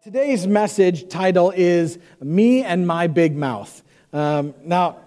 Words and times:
Today's 0.00 0.46
message 0.46 1.10
title 1.10 1.52
is 1.54 1.98
Me 2.18 2.64
and 2.64 2.86
My 2.86 3.08
Big 3.08 3.36
Mouth. 3.36 3.82
Um, 4.14 4.54
now, 4.64 5.00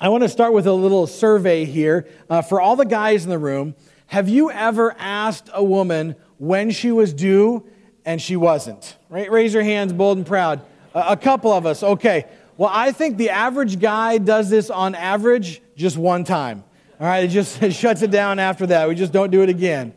I 0.00 0.08
want 0.08 0.24
to 0.24 0.28
start 0.28 0.52
with 0.52 0.66
a 0.66 0.72
little 0.72 1.06
survey 1.06 1.64
here. 1.64 2.08
Uh, 2.28 2.42
for 2.42 2.60
all 2.60 2.74
the 2.74 2.84
guys 2.84 3.22
in 3.22 3.30
the 3.30 3.38
room, 3.38 3.76
have 4.06 4.28
you 4.28 4.50
ever 4.50 4.96
asked 4.98 5.48
a 5.54 5.62
woman 5.62 6.16
when 6.38 6.72
she 6.72 6.90
was 6.90 7.14
due 7.14 7.68
and 8.04 8.20
she 8.20 8.34
wasn't? 8.34 8.96
Right? 9.08 9.30
Raise 9.30 9.54
your 9.54 9.62
hands, 9.62 9.92
bold 9.92 10.18
and 10.18 10.26
proud. 10.26 10.60
Uh, 10.92 11.04
a 11.10 11.16
couple 11.16 11.52
of 11.52 11.64
us, 11.64 11.84
okay. 11.84 12.26
Well, 12.56 12.70
I 12.72 12.90
think 12.90 13.18
the 13.18 13.30
average 13.30 13.78
guy 13.78 14.18
does 14.18 14.50
this 14.50 14.70
on 14.70 14.96
average 14.96 15.62
just 15.76 15.96
one 15.96 16.24
time. 16.24 16.64
All 16.98 17.06
right, 17.06 17.24
it 17.24 17.28
just 17.28 17.62
it 17.62 17.74
shuts 17.74 18.02
it 18.02 18.10
down 18.10 18.40
after 18.40 18.66
that. 18.66 18.88
We 18.88 18.96
just 18.96 19.12
don't 19.12 19.30
do 19.30 19.42
it 19.42 19.48
again. 19.48 19.94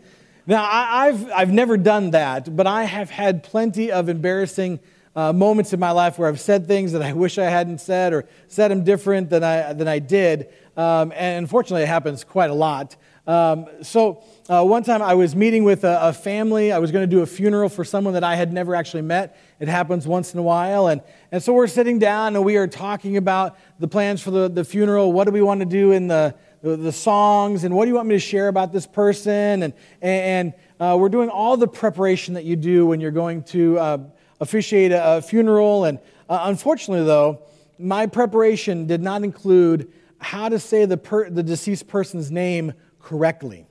Now, 0.50 0.68
I, 0.68 1.11
have 1.11 1.31
I've 1.31 1.52
never 1.52 1.77
done 1.77 2.09
that, 2.09 2.55
but 2.55 2.66
I 2.66 2.86
have 2.86 3.11
had 3.11 3.43
plenty 3.43 3.91
of 3.91 4.09
embarrassing 4.09 4.79
uh, 5.16 5.31
moments 5.31 5.73
in 5.73 5.79
my 5.79 5.91
life 5.91 6.17
where 6.17 6.27
I've 6.27 6.39
said 6.39 6.66
things 6.66 6.91
that 6.94 7.03
I 7.03 7.13
wish 7.23 7.38
I 7.38 7.44
hadn't 7.44 7.81
said 7.81 8.13
or 8.13 8.25
said 8.48 8.72
them 8.72 8.84
different 8.84 9.30
than 9.30 9.44
I, 9.44 9.73
than 9.73 9.88
I 9.88 9.99
did. 9.99 10.49
Um, 10.75 11.13
and 11.16 11.38
unfortunately, 11.38 11.84
it 11.84 11.88
happens 11.88 12.23
quite 12.23 12.49
a 12.49 12.55
lot. 12.55 12.95
Um, 13.27 13.67
so, 13.84 14.23
uh, 14.49 14.63
one 14.63 14.81
time 14.81 15.03
I 15.03 15.13
was 15.13 15.35
meeting 15.35 15.66
with 15.66 15.84
a, 15.84 16.08
a 16.08 16.13
family. 16.13 16.72
I 16.72 16.80
was 16.80 16.91
going 16.91 17.08
to 17.08 17.16
do 17.16 17.22
a 17.22 17.27
funeral 17.27 17.70
for 17.70 17.86
someone 17.86 18.16
that 18.16 18.23
I 18.23 18.34
had 18.36 18.52
never 18.52 18.73
actually 18.73 19.03
met. 19.03 19.38
It 19.59 19.67
happens 19.67 20.08
once 20.08 20.34
in 20.34 20.39
a 20.39 20.44
while. 20.44 20.88
And, 20.88 21.03
and 21.31 21.44
so 21.44 21.53
we're 21.53 21.67
sitting 21.67 22.00
down 22.00 22.36
and 22.36 22.44
we 22.44 22.58
are 22.58 22.66
talking 22.66 23.17
about 23.17 23.55
the 23.77 23.88
plans 23.88 24.20
for 24.20 24.31
the, 24.31 24.50
the 24.50 24.63
funeral. 24.63 25.13
What 25.13 25.25
do 25.25 25.31
we 25.31 25.44
want 25.44 25.59
to 25.59 25.67
do 25.67 25.91
in 25.91 26.08
the 26.08 26.34
the, 26.62 26.91
songs 26.91 27.63
and 27.63 27.73
what 27.73 27.86
do 27.86 27.90
you 27.90 27.95
want 27.95 28.08
me 28.08 28.16
to 28.16 28.20
share 28.20 28.48
about 28.48 28.72
this 28.72 28.86
person? 28.86 29.63
And, 29.63 29.73
and 30.02 30.54
uh, 30.80 30.98
we're 31.00 31.09
doing 31.09 31.30
all 31.30 31.58
the 31.58 31.67
preparation 31.67 32.34
that 32.34 32.44
you 32.44 32.55
do 32.55 32.86
when 32.86 33.00
you're 33.00 33.12
going 33.12 33.44
to 33.44 33.80
uh, 33.80 33.98
officiate 34.40 34.91
a, 34.91 35.17
a, 35.17 35.22
funeral. 35.22 35.86
And 35.86 36.00
uh, 36.30 36.40
unfortunately, 36.44 37.05
though, 37.05 37.44
my 37.77 38.08
preparation 38.08 38.88
did 38.88 39.02
not 39.02 39.23
include 39.23 39.92
how 40.20 40.50
to 40.50 40.59
say 40.59 40.86
the, 40.86 40.98
per, 40.98 41.30
the 41.30 41.44
deceased 41.44 41.88
person's 41.88 42.30
name 42.30 42.73
correctly. 43.00 43.66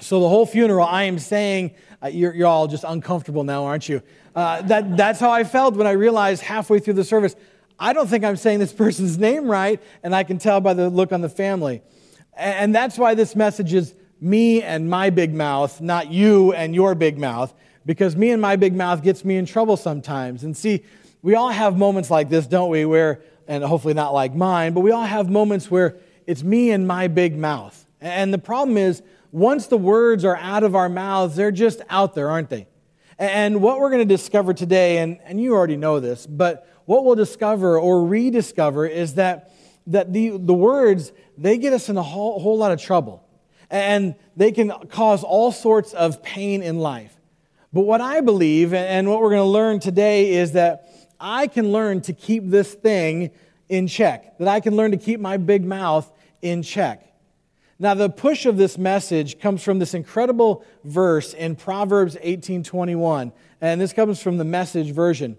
So 0.00 0.20
the 0.20 0.28
whole 0.28 0.46
funeral, 0.46 0.86
I 0.86 1.04
am 1.04 1.18
saying, 1.18 1.74
uh, 2.02 2.08
you're, 2.08 2.34
you're, 2.34 2.46
all 2.46 2.68
just 2.68 2.84
uncomfortable 2.84 3.44
now, 3.44 3.64
aren't 3.64 3.88
you? 3.88 4.02
Uh, 4.34 4.60
that, 4.62 4.96
that's 4.96 5.18
how 5.18 5.30
I 5.30 5.42
felt 5.42 5.74
when 5.74 5.86
I 5.86 5.92
realized 5.92 6.42
halfway 6.42 6.78
through 6.78 6.94
the 6.94 7.04
service, 7.04 7.34
I 7.78 7.92
don't 7.92 8.06
think 8.06 8.22
I'm 8.22 8.36
saying 8.36 8.58
this 8.58 8.72
person's 8.74 9.18
name 9.18 9.48
right, 9.48 9.82
and 10.02 10.14
I 10.14 10.22
can 10.22 10.38
tell 10.38 10.60
by 10.60 10.74
the 10.74 10.90
look 10.90 11.12
on 11.12 11.22
the 11.22 11.28
family. 11.28 11.82
And 12.36 12.74
that's 12.74 12.98
why 12.98 13.14
this 13.14 13.34
message 13.34 13.72
is 13.72 13.94
me 14.20 14.62
and 14.62 14.88
my 14.90 15.10
big 15.10 15.34
mouth, 15.34 15.80
not 15.80 16.10
you 16.10 16.52
and 16.52 16.74
your 16.74 16.94
big 16.94 17.18
mouth, 17.18 17.54
because 17.84 18.16
me 18.16 18.30
and 18.30 18.42
my 18.42 18.56
big 18.56 18.74
mouth 18.74 19.02
gets 19.02 19.24
me 19.24 19.36
in 19.36 19.46
trouble 19.46 19.76
sometimes. 19.76 20.44
And 20.44 20.56
see, 20.56 20.84
we 21.22 21.34
all 21.34 21.50
have 21.50 21.76
moments 21.76 22.10
like 22.10 22.28
this, 22.28 22.46
don't 22.46 22.70
we? 22.70 22.84
Where, 22.84 23.22
and 23.48 23.64
hopefully 23.64 23.94
not 23.94 24.12
like 24.12 24.34
mine, 24.34 24.74
but 24.74 24.80
we 24.80 24.90
all 24.90 25.04
have 25.04 25.30
moments 25.30 25.70
where 25.70 25.96
it's 26.26 26.42
me 26.42 26.70
and 26.70 26.86
my 26.86 27.08
big 27.08 27.36
mouth. 27.36 27.86
And 28.00 28.34
the 28.34 28.38
problem 28.38 28.76
is, 28.76 29.02
once 29.32 29.66
the 29.66 29.76
words 29.76 30.24
are 30.24 30.36
out 30.36 30.62
of 30.62 30.74
our 30.74 30.88
mouths, 30.88 31.36
they're 31.36 31.50
just 31.50 31.80
out 31.88 32.14
there, 32.14 32.30
aren't 32.30 32.50
they? 32.50 32.66
And 33.18 33.62
what 33.62 33.80
we're 33.80 33.90
going 33.90 34.06
to 34.06 34.14
discover 34.14 34.52
today, 34.52 34.98
and, 34.98 35.18
and 35.24 35.40
you 35.40 35.54
already 35.54 35.76
know 35.76 36.00
this, 36.00 36.26
but 36.26 36.68
what 36.84 37.04
we'll 37.04 37.16
discover 37.16 37.78
or 37.78 38.04
rediscover 38.04 38.86
is 38.86 39.14
that, 39.14 39.52
that 39.88 40.12
the, 40.12 40.36
the 40.36 40.54
words, 40.54 41.12
they 41.38 41.58
get 41.58 41.72
us 41.72 41.88
in 41.88 41.96
a 41.96 42.02
whole, 42.02 42.40
whole 42.40 42.58
lot 42.58 42.72
of 42.72 42.80
trouble. 42.80 43.22
And 43.70 44.14
they 44.36 44.52
can 44.52 44.70
cause 44.88 45.24
all 45.24 45.52
sorts 45.52 45.92
of 45.92 46.22
pain 46.22 46.62
in 46.62 46.78
life. 46.78 47.16
But 47.72 47.82
what 47.82 48.00
I 48.00 48.20
believe, 48.20 48.72
and 48.72 49.08
what 49.08 49.20
we're 49.20 49.30
going 49.30 49.42
to 49.42 49.44
learn 49.44 49.80
today, 49.80 50.34
is 50.34 50.52
that 50.52 50.88
I 51.20 51.46
can 51.46 51.72
learn 51.72 52.00
to 52.02 52.12
keep 52.12 52.48
this 52.48 52.72
thing 52.72 53.30
in 53.68 53.88
check, 53.88 54.38
that 54.38 54.48
I 54.48 54.60
can 54.60 54.76
learn 54.76 54.92
to 54.92 54.96
keep 54.96 55.20
my 55.20 55.36
big 55.36 55.64
mouth 55.64 56.10
in 56.42 56.62
check. 56.62 57.02
Now, 57.78 57.94
the 57.94 58.08
push 58.08 58.46
of 58.46 58.56
this 58.56 58.78
message 58.78 59.38
comes 59.38 59.62
from 59.62 59.78
this 59.78 59.92
incredible 59.92 60.64
verse 60.84 61.34
in 61.34 61.56
Proverbs 61.56 62.16
18:21, 62.22 63.32
and 63.60 63.80
this 63.80 63.92
comes 63.92 64.22
from 64.22 64.38
the 64.38 64.44
message 64.44 64.92
version. 64.92 65.36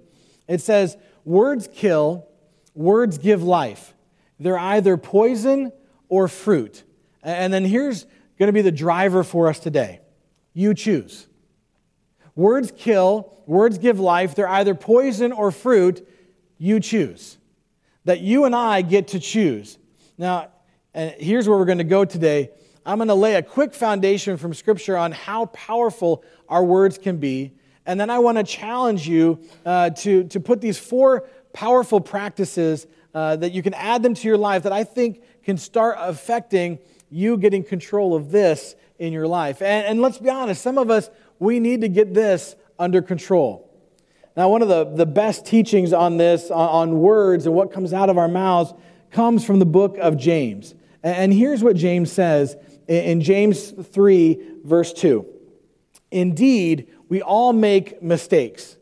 It 0.48 0.62
says, 0.62 0.98
Words 1.26 1.68
kill, 1.74 2.28
words 2.76 3.18
give 3.18 3.44
life. 3.44 3.96
They're 4.40 4.58
either 4.58 4.98
poison 4.98 5.72
or 6.10 6.28
fruit. 6.28 6.84
And 7.24 7.52
then 7.52 7.66
here's 7.66 8.06
going 8.38 8.48
to 8.48 8.54
be 8.54 8.62
the 8.62 8.72
driver 8.72 9.24
for 9.24 9.48
us 9.48 9.60
today 9.60 10.02
you 10.54 10.74
choose. 10.74 11.28
Words 12.36 12.72
kill, 12.76 13.34
words 13.46 13.78
give 13.78 14.00
life. 14.00 14.36
They're 14.36 14.48
either 14.48 14.76
poison 14.76 15.32
or 15.32 15.52
fruit. 15.52 16.08
You 16.58 16.80
choose. 16.80 17.38
That 18.06 18.22
you 18.22 18.46
and 18.46 18.56
I 18.56 18.82
get 18.82 19.10
to 19.10 19.20
choose. 19.20 19.78
Now, 20.18 20.50
and 20.94 21.12
here's 21.20 21.48
where 21.48 21.58
we're 21.58 21.66
going 21.66 21.78
to 21.80 21.84
go 21.84 22.06
today. 22.06 22.50
I'm 22.86 22.98
going 22.98 23.10
to 23.10 23.16
lay 23.16 23.36
a 23.36 23.44
quick 23.44 23.74
foundation 23.74 24.38
from 24.38 24.54
Scripture 24.54 24.98
on 24.98 25.12
how 25.12 25.48
powerful 25.48 26.24
our 26.48 26.64
words 26.64 26.98
can 26.98 27.18
be. 27.18 27.54
And 27.86 28.00
then 28.00 28.10
I 28.10 28.20
want 28.20 28.38
to 28.38 28.44
challenge 28.44 29.08
you 29.08 29.40
uh, 29.66 29.92
to, 29.92 30.24
to 30.26 30.40
put 30.40 30.62
these 30.62 30.78
four 30.78 31.28
powerful 31.54 32.00
practices 32.00 32.88
uh, 33.18 33.36
that 33.36 33.52
you 33.52 33.64
can 33.64 33.74
add 33.74 34.04
them 34.04 34.14
to 34.14 34.28
your 34.28 34.38
life 34.38 34.62
that 34.62 34.72
I 34.72 34.84
think 34.84 35.24
can 35.44 35.58
start 35.58 35.98
affecting 36.00 36.78
you 37.10 37.36
getting 37.36 37.64
control 37.64 38.14
of 38.14 38.30
this 38.30 38.76
in 39.00 39.12
your 39.12 39.26
life. 39.26 39.60
And, 39.60 39.88
and 39.88 40.02
let's 40.04 40.20
be 40.20 40.30
honest, 40.30 40.62
some 40.62 40.78
of 40.78 40.92
us, 40.92 41.10
we 41.40 41.60
need 41.60 41.82
to 41.82 41.88
get 41.88 42.14
this 42.14 42.56
under 42.78 43.02
control. 43.02 43.74
Now, 44.36 44.50
one 44.50 44.62
of 44.62 44.68
the, 44.68 44.84
the 44.84 45.08
best 45.08 45.48
teachings 45.48 45.94
on 45.94 46.18
this, 46.18 46.52
on, 46.52 46.70
on 46.70 47.00
words 47.00 47.48
and 47.48 47.56
what 47.56 47.72
comes 47.72 47.92
out 47.92 48.12
of 48.12 48.20
our 48.20 48.28
mouths, 48.28 48.72
comes 49.10 49.44
from 49.44 49.58
the 49.58 49.66
book 49.66 49.98
of 49.98 50.16
James. 50.16 50.76
And 51.02 51.34
here's 51.34 51.64
what 51.64 51.76
James 51.76 52.12
says 52.12 52.56
in 52.88 53.22
James 53.22 53.72
3, 53.72 54.60
verse 54.64 54.94
2. 54.94 55.26
Indeed, 56.12 56.94
we 57.10 57.24
all 57.24 57.52
make 57.52 58.00
mistakes. 58.00 58.78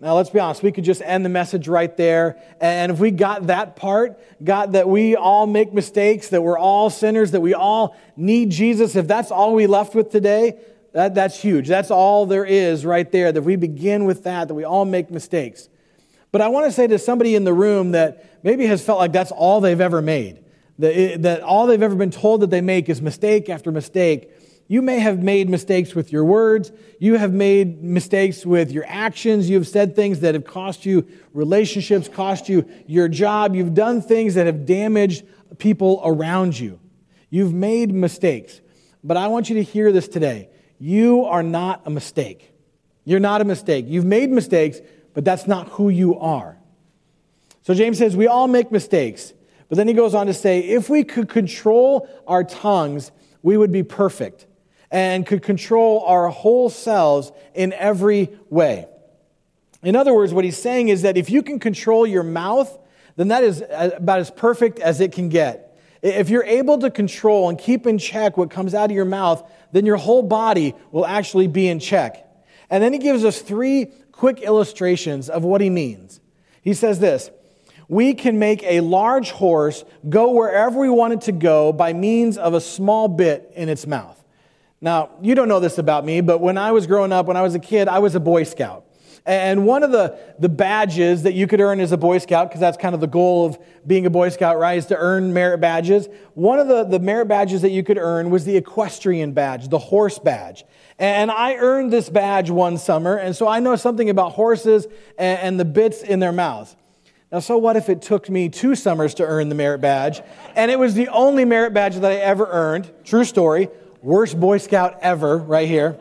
Now, 0.00 0.14
let's 0.14 0.30
be 0.30 0.38
honest, 0.38 0.62
we 0.62 0.70
could 0.70 0.84
just 0.84 1.02
end 1.02 1.24
the 1.24 1.28
message 1.28 1.66
right 1.66 1.94
there. 1.96 2.40
And 2.60 2.92
if 2.92 3.00
we 3.00 3.10
got 3.10 3.48
that 3.48 3.74
part, 3.74 4.20
got 4.44 4.72
that 4.72 4.88
we 4.88 5.16
all 5.16 5.44
make 5.44 5.72
mistakes, 5.72 6.28
that 6.28 6.40
we're 6.40 6.58
all 6.58 6.88
sinners, 6.88 7.32
that 7.32 7.40
we 7.40 7.52
all 7.52 7.96
need 8.16 8.50
Jesus, 8.50 8.94
if 8.94 9.08
that's 9.08 9.32
all 9.32 9.54
we 9.54 9.66
left 9.66 9.96
with 9.96 10.10
today, 10.10 10.60
that, 10.92 11.16
that's 11.16 11.40
huge. 11.40 11.66
That's 11.66 11.90
all 11.90 12.26
there 12.26 12.44
is 12.44 12.86
right 12.86 13.10
there. 13.10 13.32
That 13.32 13.42
we 13.42 13.56
begin 13.56 14.04
with 14.04 14.22
that, 14.22 14.46
that 14.48 14.54
we 14.54 14.62
all 14.62 14.84
make 14.84 15.10
mistakes. 15.10 15.68
But 16.30 16.42
I 16.42 16.48
want 16.48 16.66
to 16.66 16.72
say 16.72 16.86
to 16.86 16.98
somebody 16.98 17.34
in 17.34 17.42
the 17.42 17.52
room 17.52 17.92
that 17.92 18.44
maybe 18.44 18.66
has 18.66 18.84
felt 18.84 19.00
like 19.00 19.12
that's 19.12 19.32
all 19.32 19.60
they've 19.60 19.80
ever 19.80 20.00
made, 20.00 20.44
that, 20.78 21.22
that 21.22 21.42
all 21.42 21.66
they've 21.66 21.82
ever 21.82 21.96
been 21.96 22.12
told 22.12 22.42
that 22.42 22.50
they 22.50 22.60
make 22.60 22.88
is 22.88 23.02
mistake 23.02 23.48
after 23.48 23.72
mistake. 23.72 24.30
You 24.70 24.82
may 24.82 24.98
have 24.98 25.22
made 25.22 25.48
mistakes 25.48 25.94
with 25.94 26.12
your 26.12 26.26
words. 26.26 26.70
You 27.00 27.16
have 27.16 27.32
made 27.32 27.82
mistakes 27.82 28.44
with 28.44 28.70
your 28.70 28.84
actions. 28.86 29.48
You've 29.48 29.66
said 29.66 29.96
things 29.96 30.20
that 30.20 30.34
have 30.34 30.44
cost 30.44 30.84
you 30.84 31.08
relationships, 31.32 32.06
cost 32.06 32.50
you 32.50 32.68
your 32.86 33.08
job. 33.08 33.54
You've 33.54 33.72
done 33.72 34.02
things 34.02 34.34
that 34.34 34.44
have 34.44 34.66
damaged 34.66 35.24
people 35.56 36.02
around 36.04 36.58
you. 36.58 36.78
You've 37.30 37.54
made 37.54 37.94
mistakes. 37.94 38.60
But 39.02 39.16
I 39.16 39.28
want 39.28 39.48
you 39.48 39.56
to 39.56 39.62
hear 39.62 39.90
this 39.90 40.06
today. 40.06 40.50
You 40.78 41.24
are 41.24 41.42
not 41.42 41.82
a 41.86 41.90
mistake. 41.90 42.52
You're 43.04 43.20
not 43.20 43.40
a 43.40 43.44
mistake. 43.44 43.86
You've 43.88 44.04
made 44.04 44.30
mistakes, 44.30 44.80
but 45.14 45.24
that's 45.24 45.46
not 45.46 45.68
who 45.70 45.88
you 45.88 46.18
are. 46.18 46.58
So 47.62 47.72
James 47.72 47.96
says, 47.96 48.14
We 48.14 48.26
all 48.26 48.48
make 48.48 48.70
mistakes. 48.70 49.32
But 49.70 49.76
then 49.76 49.88
he 49.88 49.94
goes 49.94 50.14
on 50.14 50.26
to 50.26 50.34
say, 50.34 50.60
If 50.60 50.90
we 50.90 51.04
could 51.04 51.30
control 51.30 52.06
our 52.26 52.44
tongues, 52.44 53.12
we 53.42 53.56
would 53.56 53.72
be 53.72 53.82
perfect 53.82 54.46
and 54.90 55.26
could 55.26 55.42
control 55.42 56.02
our 56.06 56.28
whole 56.28 56.70
selves 56.70 57.32
in 57.54 57.72
every 57.72 58.30
way. 58.48 58.86
In 59.82 59.94
other 59.94 60.14
words, 60.14 60.32
what 60.32 60.44
he's 60.44 60.56
saying 60.56 60.88
is 60.88 61.02
that 61.02 61.16
if 61.16 61.30
you 61.30 61.42
can 61.42 61.58
control 61.58 62.06
your 62.06 62.22
mouth, 62.22 62.78
then 63.16 63.28
that 63.28 63.44
is 63.44 63.62
about 63.68 64.20
as 64.20 64.30
perfect 64.30 64.78
as 64.78 65.00
it 65.00 65.12
can 65.12 65.28
get. 65.28 65.76
If 66.02 66.30
you're 66.30 66.44
able 66.44 66.78
to 66.78 66.90
control 66.90 67.48
and 67.48 67.58
keep 67.58 67.86
in 67.86 67.98
check 67.98 68.36
what 68.36 68.50
comes 68.50 68.74
out 68.74 68.90
of 68.90 68.94
your 68.94 69.04
mouth, 69.04 69.48
then 69.72 69.84
your 69.84 69.96
whole 69.96 70.22
body 70.22 70.74
will 70.92 71.06
actually 71.06 71.48
be 71.48 71.68
in 71.68 71.80
check. 71.80 72.24
And 72.70 72.82
then 72.82 72.92
he 72.92 72.98
gives 72.98 73.24
us 73.24 73.40
three 73.40 73.86
quick 74.12 74.40
illustrations 74.40 75.28
of 75.28 75.44
what 75.44 75.60
he 75.60 75.70
means. 75.70 76.20
He 76.62 76.74
says 76.74 77.00
this 77.00 77.30
We 77.88 78.14
can 78.14 78.38
make 78.38 78.62
a 78.62 78.80
large 78.80 79.30
horse 79.30 79.84
go 80.08 80.32
wherever 80.32 80.78
we 80.78 80.90
want 80.90 81.14
it 81.14 81.20
to 81.22 81.32
go 81.32 81.72
by 81.72 81.92
means 81.92 82.38
of 82.38 82.54
a 82.54 82.60
small 82.60 83.08
bit 83.08 83.50
in 83.54 83.68
its 83.68 83.86
mouth. 83.86 84.17
Now, 84.80 85.10
you 85.20 85.34
don't 85.34 85.48
know 85.48 85.60
this 85.60 85.78
about 85.78 86.04
me, 86.04 86.20
but 86.20 86.40
when 86.40 86.56
I 86.56 86.72
was 86.72 86.86
growing 86.86 87.12
up, 87.12 87.26
when 87.26 87.36
I 87.36 87.42
was 87.42 87.54
a 87.54 87.58
kid, 87.58 87.88
I 87.88 87.98
was 87.98 88.14
a 88.14 88.20
Boy 88.20 88.44
Scout. 88.44 88.84
And 89.26 89.66
one 89.66 89.82
of 89.82 89.90
the, 89.90 90.18
the 90.38 90.48
badges 90.48 91.24
that 91.24 91.34
you 91.34 91.46
could 91.46 91.60
earn 91.60 91.80
as 91.80 91.92
a 91.92 91.98
Boy 91.98 92.18
Scout, 92.18 92.48
because 92.48 92.60
that's 92.60 92.78
kind 92.78 92.94
of 92.94 93.00
the 93.00 93.08
goal 93.08 93.46
of 93.46 93.58
being 93.86 94.06
a 94.06 94.10
Boy 94.10 94.30
Scout, 94.30 94.58
right, 94.58 94.78
is 94.78 94.86
to 94.86 94.96
earn 94.96 95.34
merit 95.34 95.58
badges. 95.58 96.08
One 96.34 96.58
of 96.58 96.68
the, 96.68 96.84
the 96.84 96.98
merit 96.98 97.26
badges 97.26 97.60
that 97.62 97.70
you 97.70 97.82
could 97.82 97.98
earn 97.98 98.30
was 98.30 98.44
the 98.44 98.56
equestrian 98.56 99.32
badge, 99.32 99.68
the 99.68 99.78
horse 99.78 100.18
badge. 100.18 100.64
And 100.98 101.30
I 101.30 101.56
earned 101.56 101.92
this 101.92 102.08
badge 102.08 102.48
one 102.48 102.78
summer, 102.78 103.16
and 103.16 103.36
so 103.36 103.46
I 103.46 103.60
know 103.60 103.76
something 103.76 104.08
about 104.08 104.32
horses 104.32 104.86
and, 105.18 105.38
and 105.40 105.60
the 105.60 105.64
bits 105.64 106.02
in 106.02 106.20
their 106.20 106.32
mouths. 106.32 106.74
Now, 107.30 107.40
so 107.40 107.58
what 107.58 107.76
if 107.76 107.90
it 107.90 108.00
took 108.00 108.30
me 108.30 108.48
two 108.48 108.74
summers 108.74 109.12
to 109.14 109.24
earn 109.24 109.50
the 109.50 109.54
merit 109.54 109.80
badge, 109.80 110.22
and 110.56 110.70
it 110.70 110.78
was 110.78 110.94
the 110.94 111.08
only 111.08 111.44
merit 111.44 111.74
badge 111.74 111.96
that 111.96 112.10
I 112.10 112.14
ever 112.14 112.46
earned? 112.46 112.90
True 113.04 113.24
story. 113.24 113.68
Worst 114.02 114.38
Boy 114.38 114.58
Scout 114.58 114.98
ever, 115.02 115.38
right 115.38 115.68
here. 115.68 115.98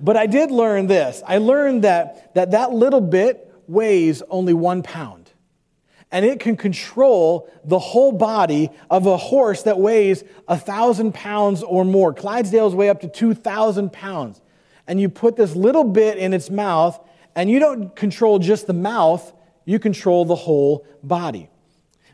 But 0.00 0.16
I 0.16 0.26
did 0.26 0.50
learn 0.50 0.86
this. 0.86 1.22
I 1.26 1.38
learned 1.38 1.84
that 1.84 2.34
that, 2.34 2.50
that 2.52 2.72
little 2.72 3.00
bit 3.00 3.52
weighs 3.66 4.22
only 4.28 4.54
one 4.54 4.82
pound. 4.82 5.30
And 6.12 6.24
it 6.24 6.38
can 6.38 6.56
control 6.56 7.50
the 7.64 7.78
whole 7.78 8.12
body 8.12 8.70
of 8.88 9.06
a 9.06 9.16
horse 9.16 9.62
that 9.64 9.78
weighs 9.78 10.22
a 10.46 10.56
thousand 10.56 11.14
pounds 11.14 11.62
or 11.62 11.84
more. 11.84 12.14
Clydesdales 12.14 12.74
weigh 12.74 12.88
up 12.88 13.00
to 13.00 13.08
2,000 13.08 13.92
pounds. 13.92 14.40
And 14.86 15.00
you 15.00 15.08
put 15.08 15.36
this 15.36 15.56
little 15.56 15.82
bit 15.82 16.16
in 16.16 16.32
its 16.32 16.48
mouth, 16.48 16.98
and 17.34 17.50
you 17.50 17.58
don't 17.58 17.94
control 17.96 18.38
just 18.38 18.68
the 18.68 18.72
mouth, 18.72 19.32
you 19.64 19.80
control 19.80 20.24
the 20.24 20.36
whole 20.36 20.86
body. 21.02 21.50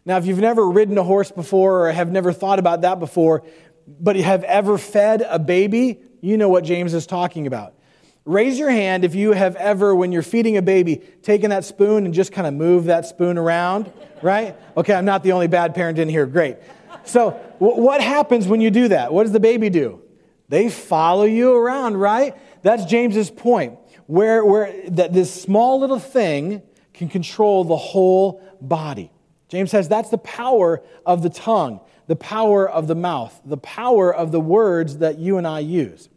Now, 0.06 0.16
if 0.16 0.26
you've 0.26 0.38
never 0.38 0.68
ridden 0.68 0.96
a 0.96 1.04
horse 1.04 1.30
before 1.30 1.86
or 1.86 1.92
have 1.92 2.10
never 2.10 2.32
thought 2.32 2.58
about 2.58 2.80
that 2.80 2.98
before, 2.98 3.44
but 3.86 4.16
have 4.16 4.44
ever 4.44 4.78
fed 4.78 5.24
a 5.28 5.38
baby, 5.38 6.00
you 6.20 6.36
know 6.36 6.48
what 6.48 6.64
James 6.64 6.94
is 6.94 7.06
talking 7.06 7.46
about. 7.46 7.74
Raise 8.24 8.58
your 8.58 8.70
hand 8.70 9.04
if 9.04 9.14
you 9.16 9.32
have 9.32 9.56
ever, 9.56 9.94
when 9.94 10.12
you're 10.12 10.22
feeding 10.22 10.56
a 10.56 10.62
baby, 10.62 11.02
taken 11.22 11.50
that 11.50 11.64
spoon 11.64 12.04
and 12.04 12.14
just 12.14 12.32
kind 12.32 12.46
of 12.46 12.54
move 12.54 12.84
that 12.84 13.04
spoon 13.04 13.36
around, 13.36 13.92
right? 14.22 14.54
Okay, 14.76 14.94
I'm 14.94 15.04
not 15.04 15.24
the 15.24 15.32
only 15.32 15.48
bad 15.48 15.74
parent 15.74 15.98
in 15.98 16.08
here. 16.08 16.24
Great. 16.26 16.58
So, 17.04 17.32
w- 17.58 17.82
what 17.82 18.00
happens 18.00 18.46
when 18.46 18.60
you 18.60 18.70
do 18.70 18.88
that? 18.88 19.12
What 19.12 19.24
does 19.24 19.32
the 19.32 19.40
baby 19.40 19.70
do? 19.70 20.00
They 20.48 20.68
follow 20.68 21.24
you 21.24 21.54
around, 21.54 21.96
right? 21.96 22.36
That's 22.62 22.84
James's 22.84 23.30
point, 23.30 23.78
where, 24.06 24.44
where 24.44 24.72
that 24.90 25.12
this 25.12 25.32
small 25.32 25.80
little 25.80 25.98
thing 25.98 26.62
can 26.94 27.08
control 27.08 27.64
the 27.64 27.76
whole 27.76 28.40
body. 28.60 29.10
James 29.48 29.70
says 29.70 29.88
that's 29.88 30.10
the 30.10 30.18
power 30.18 30.82
of 31.04 31.22
the 31.22 31.30
tongue, 31.30 31.80
the 32.12 32.16
power 32.16 32.68
of 32.68 32.88
the 32.88 32.94
mouth, 32.94 33.40
the 33.42 33.56
power 33.56 34.14
of 34.14 34.32
the 34.32 34.38
words 34.38 34.98
that 34.98 35.18
you 35.18 35.38
and 35.38 35.46
I 35.46 35.60
use. 35.60 36.10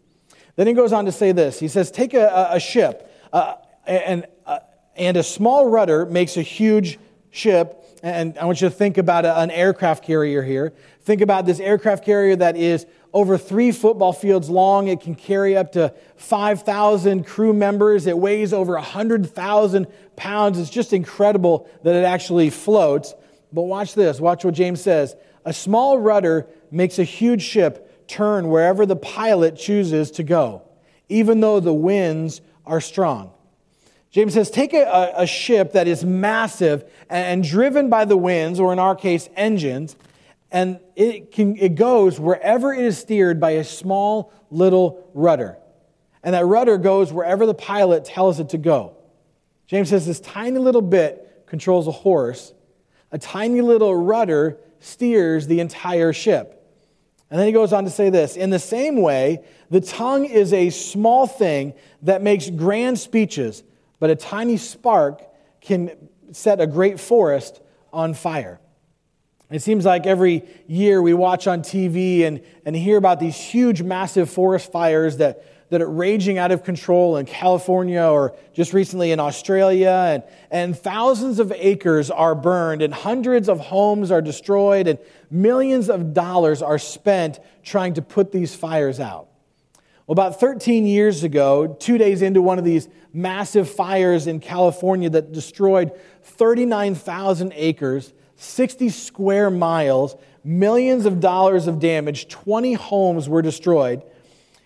Then 0.57 0.67
he 0.67 0.73
goes 0.73 0.91
on 0.91 1.05
to 1.05 1.11
say 1.13 1.31
this 1.31 1.57
He 1.57 1.69
says, 1.69 1.89
Take 1.89 2.13
a, 2.13 2.49
a 2.51 2.59
ship, 2.59 3.09
uh, 3.31 3.53
and, 3.87 4.25
uh, 4.45 4.59
and 4.97 5.15
a 5.15 5.23
small 5.23 5.69
rudder 5.69 6.05
makes 6.05 6.35
a 6.35 6.41
huge 6.41 6.99
ship. 7.31 7.81
And 8.03 8.37
I 8.37 8.43
want 8.43 8.59
you 8.59 8.67
to 8.67 8.75
think 8.75 8.97
about 8.97 9.23
an 9.23 9.51
aircraft 9.51 10.03
carrier 10.03 10.43
here. 10.43 10.73
Think 11.03 11.21
about 11.21 11.45
this 11.45 11.61
aircraft 11.61 12.03
carrier 12.03 12.35
that 12.35 12.57
is 12.57 12.85
over 13.13 13.37
three 13.37 13.71
football 13.71 14.11
fields 14.11 14.49
long. 14.49 14.89
It 14.89 14.99
can 14.99 15.15
carry 15.15 15.55
up 15.55 15.71
to 15.71 15.93
5,000 16.17 17.25
crew 17.25 17.53
members. 17.53 18.05
It 18.05 18.17
weighs 18.17 18.51
over 18.51 18.73
100,000 18.73 19.87
pounds. 20.17 20.59
It's 20.59 20.69
just 20.69 20.91
incredible 20.91 21.69
that 21.83 21.95
it 21.95 22.03
actually 22.03 22.49
floats. 22.49 23.13
But 23.53 23.63
watch 23.63 23.95
this. 23.95 24.19
Watch 24.19 24.43
what 24.43 24.53
James 24.53 24.81
says. 24.81 25.15
A 25.45 25.53
small 25.53 25.99
rudder 25.99 26.47
makes 26.71 26.99
a 26.99 27.03
huge 27.03 27.43
ship 27.43 28.07
turn 28.07 28.49
wherever 28.49 28.85
the 28.85 28.95
pilot 28.95 29.55
chooses 29.55 30.11
to 30.11 30.23
go, 30.23 30.63
even 31.07 31.39
though 31.39 31.59
the 31.59 31.73
winds 31.73 32.41
are 32.65 32.81
strong. 32.81 33.31
James 34.09 34.33
says, 34.33 34.49
take 34.49 34.73
a, 34.73 35.13
a 35.15 35.27
ship 35.27 35.73
that 35.73 35.87
is 35.87 36.03
massive 36.03 36.83
and, 37.09 37.25
and 37.25 37.43
driven 37.43 37.89
by 37.89 38.05
the 38.05 38.17
winds, 38.17 38.59
or 38.59 38.73
in 38.73 38.79
our 38.79 38.95
case, 38.95 39.29
engines, 39.35 39.95
and 40.51 40.79
it, 40.95 41.31
can, 41.31 41.57
it 41.57 41.75
goes 41.75 42.19
wherever 42.19 42.73
it 42.73 42.85
is 42.85 42.97
steered 42.97 43.39
by 43.39 43.51
a 43.51 43.63
small 43.63 44.31
little 44.49 45.09
rudder. 45.13 45.57
And 46.23 46.33
that 46.33 46.45
rudder 46.45 46.77
goes 46.77 47.11
wherever 47.11 47.45
the 47.45 47.53
pilot 47.53 48.05
tells 48.05 48.39
it 48.39 48.49
to 48.49 48.57
go. 48.57 48.95
James 49.67 49.89
says 49.89 50.05
this 50.05 50.19
tiny 50.19 50.59
little 50.59 50.81
bit 50.81 51.43
controls 51.45 51.87
a 51.87 51.91
horse, 51.91 52.53
a 53.11 53.17
tiny 53.17 53.61
little 53.61 53.95
rudder 53.95 54.57
steers 54.85 55.47
the 55.47 55.59
entire 55.59 56.13
ship. 56.13 56.51
And 57.29 57.39
then 57.39 57.47
he 57.47 57.53
goes 57.53 57.73
on 57.73 57.85
to 57.85 57.89
say 57.89 58.09
this 58.09 58.37
In 58.37 58.49
the 58.49 58.59
same 58.59 59.01
way, 59.01 59.43
the 59.69 59.81
tongue 59.81 60.25
is 60.25 60.53
a 60.53 60.69
small 60.69 61.27
thing 61.27 61.73
that 62.03 62.21
makes 62.21 62.49
grand 62.49 62.99
speeches, 62.99 63.63
but 63.99 64.09
a 64.09 64.15
tiny 64.15 64.57
spark 64.57 65.21
can 65.59 65.91
set 66.31 66.61
a 66.61 66.67
great 66.67 66.99
forest 66.99 67.61
on 67.91 68.13
fire. 68.13 68.59
It 69.49 69.61
seems 69.61 69.85
like 69.85 70.05
every 70.05 70.43
year 70.67 71.01
we 71.01 71.13
watch 71.13 71.47
on 71.47 71.61
TV 71.61 72.23
and, 72.23 72.41
and 72.65 72.75
hear 72.75 72.97
about 72.97 73.19
these 73.19 73.37
huge, 73.37 73.81
massive 73.81 74.29
forest 74.29 74.71
fires 74.71 75.17
that, 75.17 75.43
that 75.69 75.81
are 75.81 75.89
raging 75.89 76.37
out 76.37 76.51
of 76.51 76.63
control 76.63 77.17
in 77.17 77.25
California 77.25 78.01
or 78.01 78.35
just 78.53 78.73
recently 78.73 79.11
in 79.11 79.19
Australia. 79.19 79.89
And, 79.89 80.23
and 80.51 80.77
thousands 80.77 81.39
of 81.39 81.51
acres 81.55 82.11
are 82.11 82.35
burned, 82.35 82.81
and 82.81 82.93
hundreds 82.93 83.49
of 83.49 83.59
homes 83.59 84.11
are 84.11 84.21
destroyed, 84.21 84.87
and 84.87 84.99
millions 85.31 85.89
of 85.89 86.13
dollars 86.13 86.61
are 86.61 86.77
spent 86.77 87.39
trying 87.63 87.95
to 87.95 88.01
put 88.01 88.31
these 88.31 88.53
fires 88.53 88.99
out. 88.99 89.27
Well, 90.07 90.13
about 90.13 90.39
13 90.39 90.85
years 90.85 91.23
ago, 91.23 91.75
two 91.79 91.97
days 91.97 92.21
into 92.21 92.39
one 92.39 92.59
of 92.59 92.63
these 92.63 92.87
massive 93.11 93.67
fires 93.67 94.27
in 94.27 94.39
California 94.39 95.09
that 95.09 95.31
destroyed 95.31 95.91
39,000 96.21 97.53
acres, 97.55 98.13
60 98.35 98.89
square 98.89 99.49
miles, 99.49 100.15
millions 100.43 101.07
of 101.07 101.19
dollars 101.19 101.65
of 101.65 101.79
damage, 101.79 102.27
20 102.27 102.73
homes 102.73 103.27
were 103.27 103.41
destroyed. 103.41 104.03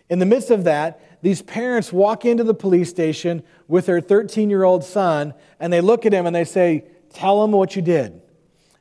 In 0.10 0.20
the 0.20 0.26
midst 0.26 0.50
of 0.50 0.64
that, 0.64 1.22
these 1.22 1.42
parents 1.42 1.94
walk 1.94 2.26
into 2.26 2.44
the 2.44 2.54
police 2.54 2.90
station 2.90 3.44
with 3.68 3.86
their 3.86 4.02
13 4.02 4.50
year 4.50 4.64
old 4.64 4.84
son 4.84 5.34
and 5.60 5.72
they 5.72 5.82
look 5.82 6.06
at 6.06 6.14
him 6.14 6.26
and 6.26 6.36
they 6.36 6.46
say, 6.46 6.86
Tell 7.12 7.44
him 7.44 7.52
what 7.52 7.76
you 7.76 7.82
did. 7.82 8.22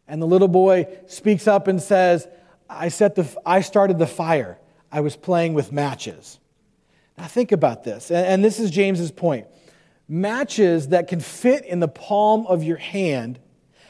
And 0.06 0.20
the 0.20 0.26
little 0.26 0.48
boy 0.48 0.86
speaks 1.06 1.46
up 1.46 1.66
and 1.66 1.80
says, 1.80 2.28
I, 2.68 2.88
set 2.88 3.14
the, 3.14 3.26
I 3.44 3.60
started 3.60 3.98
the 3.98 4.06
fire. 4.06 4.58
I 4.92 5.00
was 5.00 5.16
playing 5.16 5.54
with 5.54 5.72
matches. 5.72 6.38
Now, 7.16 7.26
think 7.26 7.52
about 7.52 7.84
this. 7.84 8.10
And, 8.10 8.26
and 8.26 8.44
this 8.44 8.60
is 8.60 8.70
James's 8.70 9.10
point. 9.10 9.46
Matches 10.08 10.88
that 10.88 11.08
can 11.08 11.20
fit 11.20 11.64
in 11.64 11.80
the 11.80 11.88
palm 11.88 12.46
of 12.46 12.62
your 12.62 12.76
hand 12.76 13.38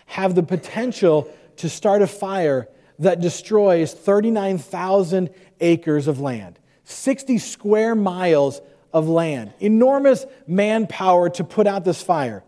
have 0.06 0.35
the 0.35 0.43
potential 0.43 1.32
to 1.56 1.69
start 1.69 2.02
a 2.02 2.06
fire 2.06 2.69
that 2.99 3.20
destroys 3.20 3.93
39,000 3.93 5.31
acres 5.61 6.08
of 6.08 6.19
land, 6.20 6.58
60 6.88 7.37
square 7.38 7.94
miles 7.94 8.62
of 8.94 9.08
land, 9.08 9.52
enormous 9.61 10.25
manpower 10.46 11.29
to 11.29 11.44
put 11.44 11.67
out 11.67 11.85
this 11.85 12.02
fire. 12.02 12.43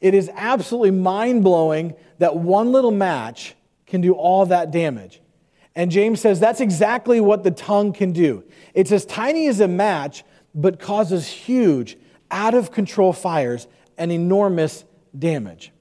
It 0.00 0.14
is 0.14 0.30
absolutely 0.34 0.92
mind 0.92 1.42
blowing 1.42 1.94
that 2.18 2.36
one 2.36 2.70
little 2.70 2.92
match 2.92 3.56
can 3.86 4.00
do 4.00 4.12
all 4.12 4.46
that 4.46 4.70
damage. 4.70 5.20
And 5.74 5.90
James 5.90 6.20
says 6.20 6.38
that's 6.38 6.60
exactly 6.60 7.20
what 7.20 7.42
the 7.42 7.50
tongue 7.50 7.92
can 7.92 8.12
do. 8.12 8.44
It's 8.74 8.92
as 8.92 9.04
tiny 9.04 9.48
as 9.48 9.58
a 9.58 9.68
match, 9.68 10.24
but 10.54 10.78
causes 10.78 11.26
huge, 11.26 11.96
out 12.30 12.54
of 12.54 12.70
control 12.70 13.12
fires 13.12 13.66
and 13.98 14.12
enormous 14.12 14.84
damage. 15.18 15.72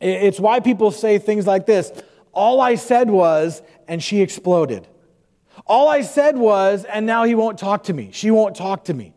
It's 0.00 0.40
why 0.40 0.58
people 0.58 0.90
say 0.90 1.18
things 1.18 1.46
like 1.46 1.64
this 1.64 1.92
All 2.32 2.60
I 2.60 2.74
said 2.74 3.08
was, 3.08 3.62
and 3.86 4.02
she 4.02 4.20
exploded. 4.20 4.88
All 5.66 5.88
I 5.88 6.02
said 6.02 6.36
was, 6.36 6.84
and 6.84 7.06
now 7.06 7.24
he 7.24 7.34
won't 7.34 7.58
talk 7.58 7.84
to 7.84 7.92
me. 7.92 8.10
She 8.12 8.30
won't 8.30 8.54
talk 8.54 8.84
to 8.84 8.94
me. 8.94 9.14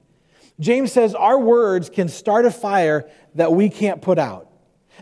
James 0.60 0.92
says 0.92 1.13
our 1.13 1.38
words 1.38 1.89
can 1.89 2.08
start 2.10 2.46
a 2.46 2.51
fire 2.51 3.10
that 3.36 3.51
we 3.51 3.70
can't 3.70 4.01
put 4.01 4.18
out. 4.18 4.48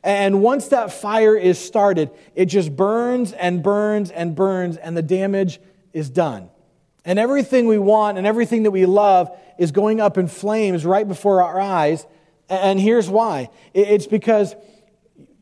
And 0.04 0.42
once 0.42 0.70
that 0.70 0.92
fire 0.92 1.38
is 1.38 1.58
started, 1.58 2.12
it 2.36 2.46
just 2.46 2.76
burns 2.76 3.32
and 3.32 3.64
burns 3.64 4.12
and 4.12 4.36
burns, 4.36 4.78
and 4.78 4.98
the 4.98 5.02
damage 5.02 5.60
is 5.94 6.10
done. 6.10 6.50
And 7.06 7.20
everything 7.20 7.68
we 7.68 7.78
want 7.78 8.18
and 8.18 8.26
everything 8.26 8.64
that 8.64 8.72
we 8.72 8.86
love 8.86 9.30
is 9.58 9.72
going 9.72 10.02
up 10.02 10.18
in 10.18 10.28
flames 10.28 10.86
right 10.86 11.08
before 11.08 11.42
our 11.42 11.60
eyes. 11.60 12.06
And 12.50 12.80
here's 12.80 13.10
why 13.10 13.50
it's 13.74 14.08
because 14.08 14.56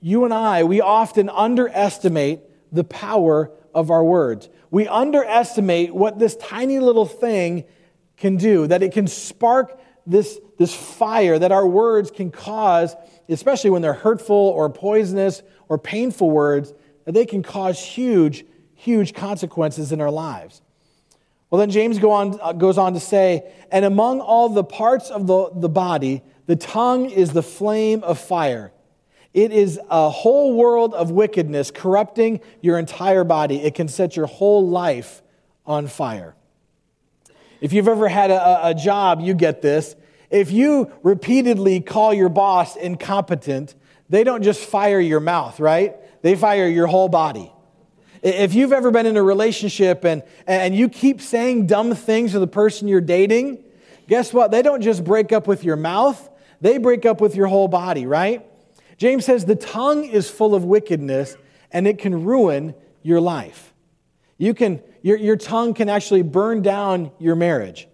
you 0.01 0.25
and 0.25 0.33
I, 0.33 0.65
we 0.65 0.81
often 0.81 1.29
underestimate 1.29 2.41
the 2.73 2.83
power 2.83 3.49
of 3.73 3.89
our 3.89 4.03
words. 4.03 4.49
We 4.71 4.87
underestimate 4.87 5.95
what 5.95 6.19
this 6.19 6.35
tiny 6.35 6.79
little 6.79 7.05
thing 7.05 7.63
can 8.17 8.35
do, 8.35 8.67
that 8.67 8.83
it 8.83 8.91
can 8.91 9.07
spark 9.07 9.79
this, 10.05 10.39
this 10.57 10.75
fire 10.75 11.39
that 11.39 11.51
our 11.51 11.65
words 11.65 12.11
can 12.11 12.29
cause, 12.29 12.95
especially 13.29 13.69
when 13.69 13.81
they're 13.81 13.93
hurtful 13.93 14.35
or 14.35 14.69
poisonous 14.69 15.41
or 15.69 15.77
painful 15.77 16.29
words, 16.29 16.73
that 17.05 17.13
they 17.13 17.25
can 17.25 17.41
cause 17.41 17.79
huge, 17.79 18.45
huge 18.75 19.13
consequences 19.13 19.91
in 19.91 20.01
our 20.01 20.11
lives. 20.11 20.61
Well, 21.49 21.59
then 21.59 21.69
James 21.69 21.99
go 21.99 22.11
on, 22.11 22.39
uh, 22.41 22.53
goes 22.53 22.77
on 22.77 22.93
to 22.93 22.99
say, 22.99 23.43
and 23.71 23.85
among 23.85 24.19
all 24.21 24.49
the 24.49 24.63
parts 24.63 25.09
of 25.09 25.27
the, 25.27 25.49
the 25.53 25.69
body, 25.69 26.21
The 26.45 26.55
tongue 26.55 27.09
is 27.09 27.31
the 27.31 27.43
flame 27.43 28.03
of 28.03 28.19
fire. 28.19 28.72
It 29.33 29.51
is 29.51 29.79
a 29.89 30.09
whole 30.09 30.53
world 30.53 30.93
of 30.93 31.09
wickedness 31.09 31.71
corrupting 31.71 32.39
your 32.61 32.77
entire 32.77 33.23
body. 33.23 33.61
It 33.61 33.73
can 33.73 33.87
set 33.87 34.15
your 34.15 34.27
whole 34.27 34.67
life 34.67 35.23
on 35.65 35.87
fire. 35.87 36.35
If 37.59 37.73
you've 37.73 37.87
ever 37.87 38.07
had 38.07 38.29
a, 38.29 38.67
a, 38.67 38.73
job, 38.75 39.21
you 39.21 39.33
get 39.33 39.61
this. 39.61 39.95
If 40.29 40.51
you 40.51 40.91
repeatedly 41.01 41.79
call 41.79 42.13
your 42.13 42.29
boss 42.29 42.75
incompetent, 42.75 43.73
they 44.09 44.23
don't 44.23 44.43
just 44.43 44.63
fire 44.63 44.99
your 44.99 45.19
mouth, 45.19 45.59
right? 45.59 45.95
They 46.21 46.35
fire 46.35 46.67
your 46.67 46.87
whole 46.87 47.09
body. 47.09 47.51
If 48.21 48.53
you've 48.53 48.73
ever 48.73 48.91
been 48.91 49.05
in 49.05 49.17
a 49.17 49.23
relationship 49.23 50.05
and, 50.05 50.23
and 50.45 50.75
you 50.75 50.89
keep 50.89 51.21
saying 51.21 51.67
dumb 51.67 51.95
things 51.95 52.33
to 52.33 52.39
the 52.39 52.47
person 52.47 52.87
you're 52.87 53.01
dating, 53.01 53.63
guess 54.07 54.31
what? 54.31 54.51
They 54.51 54.61
don't 54.61 54.81
just 54.81 55.03
break 55.03 55.31
up 55.31 55.47
with 55.47 55.63
your 55.63 55.75
mouth, 55.75 56.29
they 56.61 56.77
break 56.77 57.05
up 57.05 57.19
with 57.19 57.35
your 57.35 57.47
whole 57.47 57.67
body, 57.67 58.05
right? 58.05 58.45
James 59.03 59.25
says 59.25 59.43
the 59.43 59.57
tongue 59.57 60.05
is 60.05 60.29
full 60.29 60.55
of 60.55 60.63
wickedness 60.63 61.35
and 61.71 61.89
it 61.89 61.97
can 61.97 62.23
ruin 62.23 62.73
your 63.01 63.19
life. 63.19 63.73
You 64.37 64.53
can, 64.53 64.81
your, 65.01 65.17
your 65.17 65.35
tongue 65.35 65.73
can 65.73 65.89
actually 65.89 66.21
burn 66.21 66.61
down 66.61 67.11
your 67.19 67.35
marriage. 67.35 67.89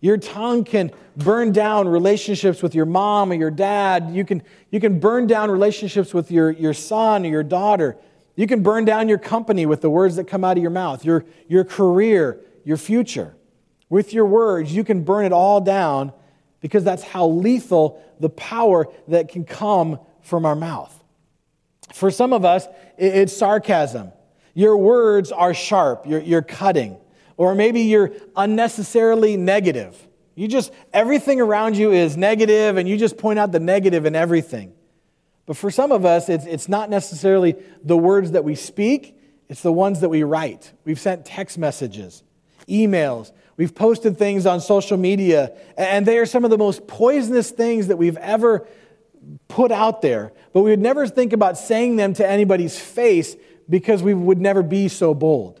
Your 0.00 0.16
tongue 0.16 0.64
can 0.64 0.90
burn 1.18 1.52
down 1.52 1.86
relationships 1.86 2.62
with 2.62 2.74
your 2.74 2.86
mom 2.86 3.30
or 3.30 3.34
your 3.34 3.50
dad. 3.50 4.12
You 4.14 4.24
can, 4.24 4.42
you 4.70 4.80
can 4.80 5.00
burn 5.00 5.26
down 5.26 5.50
relationships 5.50 6.14
with 6.14 6.30
your, 6.30 6.50
your 6.52 6.72
son 6.72 7.26
or 7.26 7.28
your 7.28 7.42
daughter. 7.42 7.98
You 8.34 8.46
can 8.46 8.62
burn 8.62 8.86
down 8.86 9.06
your 9.06 9.18
company 9.18 9.66
with 9.66 9.82
the 9.82 9.90
words 9.90 10.16
that 10.16 10.24
come 10.24 10.44
out 10.44 10.56
of 10.56 10.62
your 10.62 10.70
mouth, 10.70 11.04
your, 11.04 11.26
your 11.46 11.64
career, 11.64 12.40
your 12.64 12.78
future. 12.78 13.36
With 13.90 14.14
your 14.14 14.24
words, 14.24 14.74
you 14.74 14.82
can 14.82 15.04
burn 15.04 15.26
it 15.26 15.32
all 15.34 15.60
down 15.60 16.14
because 16.62 16.84
that's 16.84 17.02
how 17.02 17.26
lethal 17.26 18.02
the 18.18 18.30
power 18.30 18.88
that 19.08 19.28
can 19.28 19.44
come 19.44 19.98
from 20.24 20.44
our 20.44 20.56
mouth. 20.56 21.02
For 21.92 22.10
some 22.10 22.32
of 22.32 22.44
us, 22.44 22.66
it's 22.98 23.36
sarcasm. 23.36 24.10
Your 24.54 24.76
words 24.76 25.30
are 25.30 25.54
sharp, 25.54 26.06
you're, 26.06 26.20
you're 26.20 26.42
cutting. 26.42 26.96
Or 27.36 27.54
maybe 27.54 27.80
you're 27.80 28.12
unnecessarily 28.36 29.36
negative. 29.36 30.06
You 30.36 30.48
just, 30.48 30.72
everything 30.92 31.40
around 31.40 31.76
you 31.76 31.92
is 31.92 32.16
negative 32.16 32.76
and 32.76 32.88
you 32.88 32.96
just 32.96 33.18
point 33.18 33.38
out 33.38 33.52
the 33.52 33.60
negative 33.60 34.06
in 34.06 34.14
everything. 34.14 34.72
But 35.46 35.56
for 35.56 35.70
some 35.70 35.92
of 35.92 36.04
us, 36.04 36.28
it's, 36.28 36.46
it's 36.46 36.68
not 36.68 36.90
necessarily 36.90 37.56
the 37.82 37.96
words 37.96 38.32
that 38.32 38.44
we 38.44 38.54
speak, 38.54 39.18
it's 39.48 39.62
the 39.62 39.72
ones 39.72 40.00
that 40.00 40.08
we 40.08 40.22
write. 40.22 40.72
We've 40.84 40.98
sent 40.98 41.26
text 41.26 41.58
messages, 41.58 42.22
emails, 42.68 43.30
we've 43.56 43.74
posted 43.74 44.16
things 44.16 44.46
on 44.46 44.60
social 44.60 44.96
media, 44.96 45.52
and 45.76 46.06
they 46.06 46.18
are 46.18 46.26
some 46.26 46.44
of 46.44 46.50
the 46.50 46.58
most 46.58 46.86
poisonous 46.86 47.50
things 47.50 47.88
that 47.88 47.96
we've 47.96 48.16
ever 48.16 48.66
put 49.48 49.72
out 49.72 50.02
there. 50.02 50.32
But 50.52 50.62
we 50.62 50.70
would 50.70 50.80
never 50.80 51.06
think 51.06 51.32
about 51.32 51.58
saying 51.58 51.96
them 51.96 52.14
to 52.14 52.26
anybody's 52.28 52.78
face 52.78 53.36
because 53.68 54.02
we 54.02 54.14
would 54.14 54.40
never 54.40 54.62
be 54.62 54.88
so 54.88 55.14
bold. 55.14 55.60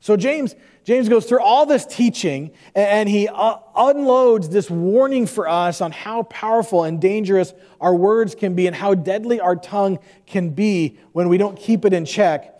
So 0.00 0.16
James, 0.16 0.54
James 0.84 1.08
goes 1.08 1.26
through 1.26 1.42
all 1.42 1.66
this 1.66 1.84
teaching 1.84 2.52
and 2.74 3.08
he 3.08 3.28
uh, 3.28 3.56
unloads 3.76 4.48
this 4.48 4.70
warning 4.70 5.26
for 5.26 5.46
us 5.46 5.80
on 5.80 5.92
how 5.92 6.22
powerful 6.24 6.84
and 6.84 7.00
dangerous 7.00 7.52
our 7.80 7.94
words 7.94 8.34
can 8.34 8.54
be 8.54 8.66
and 8.66 8.74
how 8.74 8.94
deadly 8.94 9.40
our 9.40 9.56
tongue 9.56 9.98
can 10.26 10.50
be 10.50 10.98
when 11.12 11.28
we 11.28 11.36
don't 11.36 11.58
keep 11.58 11.84
it 11.84 11.92
in 11.92 12.06
check. 12.06 12.56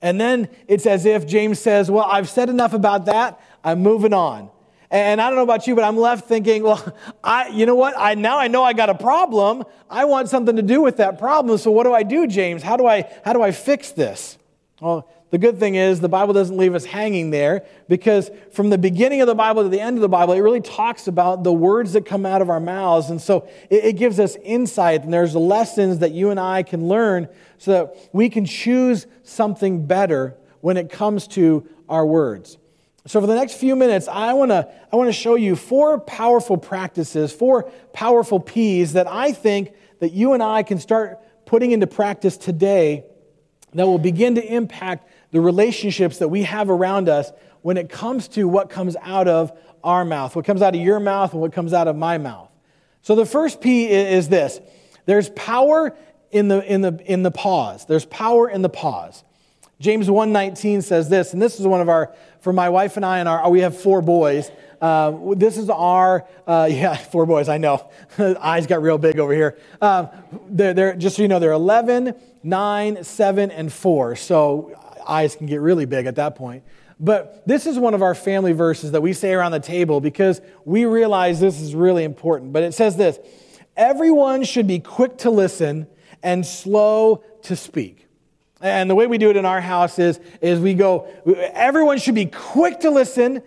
And 0.00 0.20
then 0.20 0.48
it's 0.68 0.86
as 0.86 1.04
if 1.04 1.26
James 1.26 1.58
says, 1.58 1.90
Well, 1.90 2.04
I've 2.04 2.28
said 2.28 2.48
enough 2.48 2.74
about 2.74 3.06
that. 3.06 3.40
I'm 3.64 3.80
moving 3.80 4.12
on. 4.12 4.50
And 4.94 5.20
I 5.20 5.28
don't 5.28 5.34
know 5.34 5.42
about 5.42 5.66
you, 5.66 5.74
but 5.74 5.82
I'm 5.82 5.96
left 5.96 6.28
thinking, 6.28 6.62
well, 6.62 6.94
I, 7.24 7.48
you 7.48 7.66
know 7.66 7.74
what? 7.74 7.94
I, 7.98 8.14
now 8.14 8.38
I 8.38 8.46
know 8.46 8.62
I 8.62 8.74
got 8.74 8.90
a 8.90 8.94
problem. 8.94 9.64
I 9.90 10.04
want 10.04 10.28
something 10.28 10.54
to 10.54 10.62
do 10.62 10.80
with 10.82 10.98
that 10.98 11.18
problem. 11.18 11.58
So 11.58 11.72
what 11.72 11.82
do 11.82 11.92
I 11.92 12.04
do, 12.04 12.28
James? 12.28 12.62
How 12.62 12.76
do 12.76 12.86
I, 12.86 13.12
how 13.24 13.32
do 13.32 13.42
I 13.42 13.50
fix 13.50 13.90
this? 13.90 14.38
Well, 14.80 15.10
the 15.30 15.38
good 15.38 15.58
thing 15.58 15.74
is 15.74 15.98
the 15.98 16.08
Bible 16.08 16.32
doesn't 16.32 16.56
leave 16.56 16.76
us 16.76 16.84
hanging 16.84 17.30
there 17.30 17.66
because 17.88 18.30
from 18.52 18.70
the 18.70 18.78
beginning 18.78 19.20
of 19.20 19.26
the 19.26 19.34
Bible 19.34 19.64
to 19.64 19.68
the 19.68 19.80
end 19.80 19.96
of 19.96 20.00
the 20.00 20.08
Bible, 20.08 20.32
it 20.32 20.38
really 20.38 20.60
talks 20.60 21.08
about 21.08 21.42
the 21.42 21.52
words 21.52 21.94
that 21.94 22.06
come 22.06 22.24
out 22.24 22.40
of 22.40 22.48
our 22.48 22.60
mouths. 22.60 23.10
And 23.10 23.20
so 23.20 23.48
it, 23.70 23.84
it 23.84 23.92
gives 23.94 24.20
us 24.20 24.36
insight 24.44 25.02
and 25.02 25.12
there's 25.12 25.34
lessons 25.34 25.98
that 25.98 26.12
you 26.12 26.30
and 26.30 26.38
I 26.38 26.62
can 26.62 26.86
learn 26.86 27.28
so 27.58 27.72
that 27.72 28.10
we 28.12 28.30
can 28.30 28.44
choose 28.44 29.08
something 29.24 29.88
better 29.88 30.36
when 30.60 30.76
it 30.76 30.88
comes 30.88 31.26
to 31.28 31.68
our 31.88 32.06
words. 32.06 32.58
So, 33.06 33.20
for 33.20 33.26
the 33.26 33.34
next 33.34 33.54
few 33.54 33.76
minutes, 33.76 34.08
I 34.08 34.32
want 34.32 34.50
to 34.50 34.68
I 34.92 34.96
wanna 34.96 35.12
show 35.12 35.34
you 35.34 35.56
four 35.56 36.00
powerful 36.00 36.56
practices, 36.56 37.32
four 37.32 37.70
powerful 37.92 38.40
P's 38.40 38.94
that 38.94 39.06
I 39.06 39.32
think 39.32 39.72
that 40.00 40.12
you 40.12 40.32
and 40.32 40.42
I 40.42 40.62
can 40.62 40.78
start 40.78 41.18
putting 41.44 41.72
into 41.72 41.86
practice 41.86 42.36
today 42.36 43.04
that 43.74 43.86
will 43.86 43.98
begin 43.98 44.36
to 44.36 44.44
impact 44.44 45.08
the 45.32 45.40
relationships 45.40 46.18
that 46.18 46.28
we 46.28 46.44
have 46.44 46.70
around 46.70 47.08
us 47.08 47.30
when 47.60 47.76
it 47.76 47.90
comes 47.90 48.28
to 48.28 48.48
what 48.48 48.70
comes 48.70 48.96
out 49.02 49.28
of 49.28 49.52
our 49.82 50.04
mouth, 50.04 50.34
what 50.34 50.44
comes 50.44 50.62
out 50.62 50.74
of 50.74 50.80
your 50.80 51.00
mouth, 51.00 51.32
and 51.32 51.42
what 51.42 51.52
comes 51.52 51.72
out 51.72 51.88
of 51.88 51.96
my 51.96 52.16
mouth. 52.16 52.50
So, 53.02 53.14
the 53.14 53.26
first 53.26 53.60
P 53.60 53.90
is 53.90 54.28
this 54.30 54.60
there's 55.04 55.28
power 55.30 55.94
in 56.30 56.48
the, 56.48 56.64
in 56.64 56.80
the, 56.80 56.98
in 57.04 57.22
the 57.22 57.30
pause. 57.30 57.84
There's 57.86 58.06
power 58.06 58.48
in 58.48 58.62
the 58.62 58.68
pause. 58.68 59.22
James 59.80 60.08
1:19 60.08 60.82
says 60.82 61.08
this, 61.08 61.32
and 61.32 61.42
this 61.42 61.58
is 61.58 61.66
one 61.66 61.80
of 61.80 61.88
our 61.88 62.14
for 62.40 62.52
my 62.52 62.68
wife 62.68 62.96
and 62.96 63.04
I 63.04 63.18
and 63.18 63.28
our 63.28 63.48
we 63.50 63.60
have 63.60 63.76
four 63.76 64.02
boys. 64.02 64.50
Uh, 64.80 65.34
this 65.34 65.56
is 65.56 65.70
our 65.70 66.26
uh, 66.46 66.68
yeah 66.70 66.96
four 66.96 67.26
boys. 67.26 67.48
I 67.48 67.58
know 67.58 67.90
eyes 68.18 68.66
got 68.66 68.82
real 68.82 68.98
big 68.98 69.18
over 69.18 69.32
here. 69.32 69.58
Um, 69.80 70.08
they're, 70.48 70.74
they're 70.74 70.94
just 70.94 71.16
so 71.16 71.22
you 71.22 71.28
know 71.28 71.38
they're 71.38 71.52
11, 71.52 72.14
9, 72.42 73.04
7, 73.04 73.50
and 73.50 73.72
4. 73.72 74.16
So 74.16 75.00
eyes 75.06 75.36
can 75.36 75.46
get 75.46 75.60
really 75.60 75.86
big 75.86 76.06
at 76.06 76.16
that 76.16 76.36
point. 76.36 76.64
But 77.00 77.46
this 77.46 77.66
is 77.66 77.78
one 77.78 77.94
of 77.94 78.02
our 78.02 78.14
family 78.14 78.52
verses 78.52 78.92
that 78.92 79.00
we 79.00 79.12
say 79.12 79.32
around 79.32 79.52
the 79.52 79.60
table 79.60 80.00
because 80.00 80.40
we 80.64 80.84
realize 80.84 81.40
this 81.40 81.60
is 81.60 81.74
really 81.74 82.04
important. 82.04 82.52
But 82.52 82.62
it 82.62 82.74
says 82.74 82.96
this: 82.96 83.18
Everyone 83.76 84.44
should 84.44 84.66
be 84.66 84.78
quick 84.78 85.18
to 85.18 85.30
listen 85.30 85.88
and 86.22 86.46
slow 86.46 87.24
to 87.42 87.56
speak. 87.56 88.03
And 88.64 88.88
the 88.88 88.94
way 88.94 89.06
we 89.06 89.18
do 89.18 89.28
it 89.28 89.36
in 89.36 89.44
our 89.44 89.60
house 89.60 89.98
is, 89.98 90.18
is 90.40 90.58
we 90.58 90.72
go, 90.72 91.06
everyone 91.52 91.98
should 91.98 92.14
be 92.14 92.24
quick 92.24 92.80
to 92.80 92.90
listen 92.90 93.42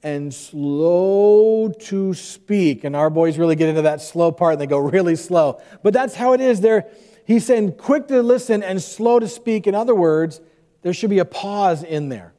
and 0.00 0.32
slow 0.32 1.70
to 1.70 2.14
speak. 2.14 2.84
And 2.84 2.94
our 2.94 3.10
boys 3.10 3.36
really 3.36 3.56
get 3.56 3.68
into 3.68 3.82
that 3.82 4.00
slow 4.00 4.30
part 4.30 4.52
and 4.52 4.60
they 4.60 4.68
go 4.68 4.78
really 4.78 5.16
slow. 5.16 5.60
But 5.82 5.92
that's 5.92 6.14
how 6.14 6.34
it 6.34 6.40
is. 6.40 6.60
They're, 6.60 6.86
he's 7.24 7.44
saying 7.44 7.78
quick 7.78 8.06
to 8.08 8.22
listen 8.22 8.62
and 8.62 8.80
slow 8.80 9.18
to 9.18 9.26
speak. 9.26 9.66
In 9.66 9.74
other 9.74 9.94
words, 9.94 10.40
there 10.82 10.94
should 10.94 11.10
be 11.10 11.18
a 11.18 11.24
pause 11.24 11.82
in 11.82 12.08
there. 12.08 12.32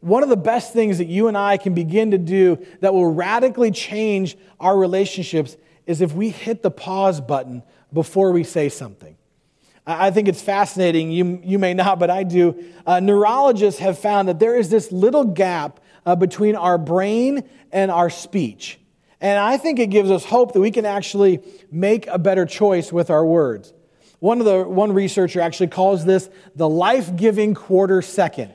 One 0.00 0.22
of 0.22 0.28
the 0.28 0.36
best 0.36 0.74
things 0.74 0.98
that 0.98 1.06
you 1.06 1.28
and 1.28 1.36
I 1.36 1.56
can 1.56 1.72
begin 1.72 2.10
to 2.10 2.18
do 2.18 2.62
that 2.80 2.92
will 2.92 3.10
radically 3.10 3.70
change 3.70 4.36
our 4.60 4.76
relationships 4.76 5.56
is 5.86 6.02
if 6.02 6.12
we 6.12 6.28
hit 6.28 6.60
the 6.62 6.70
pause 6.70 7.22
button 7.22 7.62
before 7.90 8.32
we 8.32 8.44
say 8.44 8.68
something. 8.68 9.16
I 9.88 10.10
think 10.10 10.28
it's 10.28 10.42
fascinating. 10.42 11.10
You, 11.10 11.40
you 11.42 11.58
may 11.58 11.72
not, 11.72 11.98
but 11.98 12.10
I 12.10 12.22
do. 12.22 12.62
Uh, 12.86 13.00
neurologists 13.00 13.80
have 13.80 13.98
found 13.98 14.28
that 14.28 14.38
there 14.38 14.54
is 14.54 14.68
this 14.68 14.92
little 14.92 15.24
gap 15.24 15.80
uh, 16.04 16.14
between 16.14 16.56
our 16.56 16.76
brain 16.76 17.48
and 17.72 17.90
our 17.90 18.10
speech. 18.10 18.78
And 19.22 19.38
I 19.38 19.56
think 19.56 19.78
it 19.78 19.86
gives 19.86 20.10
us 20.10 20.26
hope 20.26 20.52
that 20.52 20.60
we 20.60 20.70
can 20.70 20.84
actually 20.84 21.40
make 21.72 22.06
a 22.06 22.18
better 22.18 22.44
choice 22.44 22.92
with 22.92 23.08
our 23.08 23.24
words. 23.24 23.72
One, 24.18 24.40
of 24.40 24.44
the, 24.44 24.64
one 24.64 24.92
researcher 24.92 25.40
actually 25.40 25.68
calls 25.68 26.04
this 26.04 26.28
the 26.54 26.68
life 26.68 27.16
giving 27.16 27.54
quarter 27.54 28.02
second. 28.02 28.52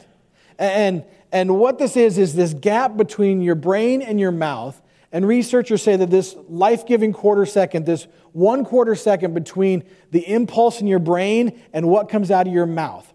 And, 0.59 1.03
and 1.31 1.57
what 1.57 1.79
this 1.79 1.97
is, 1.97 2.19
is 2.19 2.35
this 2.35 2.53
gap 2.53 2.95
between 2.95 3.41
your 3.41 3.55
brain 3.55 4.03
and 4.03 4.19
your 4.19 4.31
mouth 4.31 4.79
and 5.13 5.27
researchers 5.27 5.83
say 5.83 5.95
that 5.95 6.09
this 6.09 6.35
life 6.49 6.87
giving 6.87 7.13
quarter 7.13 7.45
second, 7.45 7.85
this 7.85 8.07
one 8.31 8.65
quarter 8.65 8.95
second 8.95 9.35
between 9.35 9.83
the 10.09 10.27
impulse 10.27 10.81
in 10.81 10.87
your 10.87 10.99
brain 10.99 11.61
and 11.71 11.87
what 11.87 12.09
comes 12.09 12.31
out 12.31 12.47
of 12.47 12.53
your 12.53 12.65
mouth, 12.65 13.13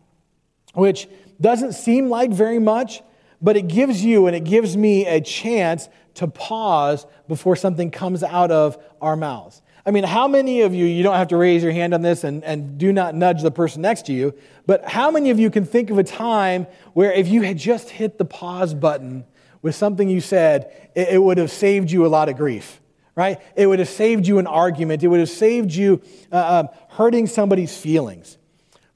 which 0.75 1.09
doesn't 1.41 1.73
seem 1.73 2.09
like 2.09 2.31
very 2.31 2.61
much, 2.61 3.03
but 3.43 3.57
it 3.57 3.67
gives 3.67 4.05
you 4.05 4.29
and 4.29 4.37
it 4.37 4.45
gives 4.45 4.77
me 4.77 5.07
a 5.07 5.21
chance 5.21 5.89
to 6.15 6.29
pause 6.29 7.05
before 7.27 7.57
something 7.57 7.91
comes 7.91 8.23
out 8.23 8.53
of 8.53 8.79
our 9.01 9.17
mouths. 9.17 9.61
I 9.85 9.91
mean, 9.91 10.05
how 10.05 10.29
many 10.29 10.61
of 10.63 10.75
you, 10.75 10.85
you 10.85 11.03
don't 11.03 11.17
have 11.17 11.29
to 11.29 11.37
raise 11.37 11.63
your 11.65 11.73
hand 11.73 11.95
on 11.95 12.03
this 12.03 12.23
and, 12.23 12.45
and 12.45 12.79
do 12.79 12.93
not 12.93 13.17
nudge 13.17 13.43
the 13.43 13.51
person 13.51 13.83
next 13.83 14.07
to 14.07 14.13
you, 14.13 14.35
but 14.67 14.89
how 14.89 15.11
many 15.11 15.31
of 15.31 15.41
you 15.41 15.51
can 15.51 15.65
think 15.65 15.91
of 15.91 15.99
a 15.99 16.05
time 16.05 16.69
where 16.93 17.11
if 17.11 17.27
you 17.27 17.43
had 17.43 17.59
just 17.59 17.91
hit 17.91 18.19
the 18.19 18.25
pause 18.25 18.73
button 18.73 19.25
with 19.63 19.75
something 19.75 20.09
you 20.09 20.21
said, 20.21 20.91
it, 20.95 21.09
it 21.11 21.23
would 21.23 21.39
have 21.39 21.51
saved 21.51 21.91
you 21.91 22.07
a 22.07 22.09
lot 22.09 22.29
of 22.29 22.37
grief, 22.37 22.81
right? 23.15 23.41
It 23.57 23.67
would 23.67 23.79
have 23.79 23.89
saved 23.89 24.27
you 24.27 24.39
an 24.39 24.47
argument. 24.47 25.03
It 25.03 25.09
would 25.09 25.21
have 25.21 25.29
saved 25.29 25.73
you 25.73 26.01
uh, 26.33 26.37
uh, 26.37 26.63
hurting 26.91 27.27
somebody's 27.27 27.77
feelings. 27.77 28.39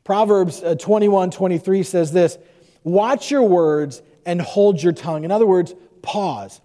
Proverbs 0.04 0.62
uh, 0.62 0.74
21 0.74 1.30
23 1.30 1.82
says 1.82 2.12
this 2.12 2.38
Watch 2.84 3.30
your 3.30 3.42
words 3.42 4.02
and 4.26 4.40
hold 4.40 4.82
your 4.82 4.92
tongue. 4.92 5.24
In 5.24 5.30
other 5.30 5.46
words, 5.46 5.74
pause. 6.02 6.60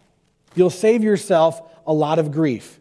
You'll 0.56 0.70
save 0.70 1.04
yourself 1.04 1.62
a 1.86 1.94
lot 1.94 2.20
of 2.20 2.32
grief. 2.32 2.80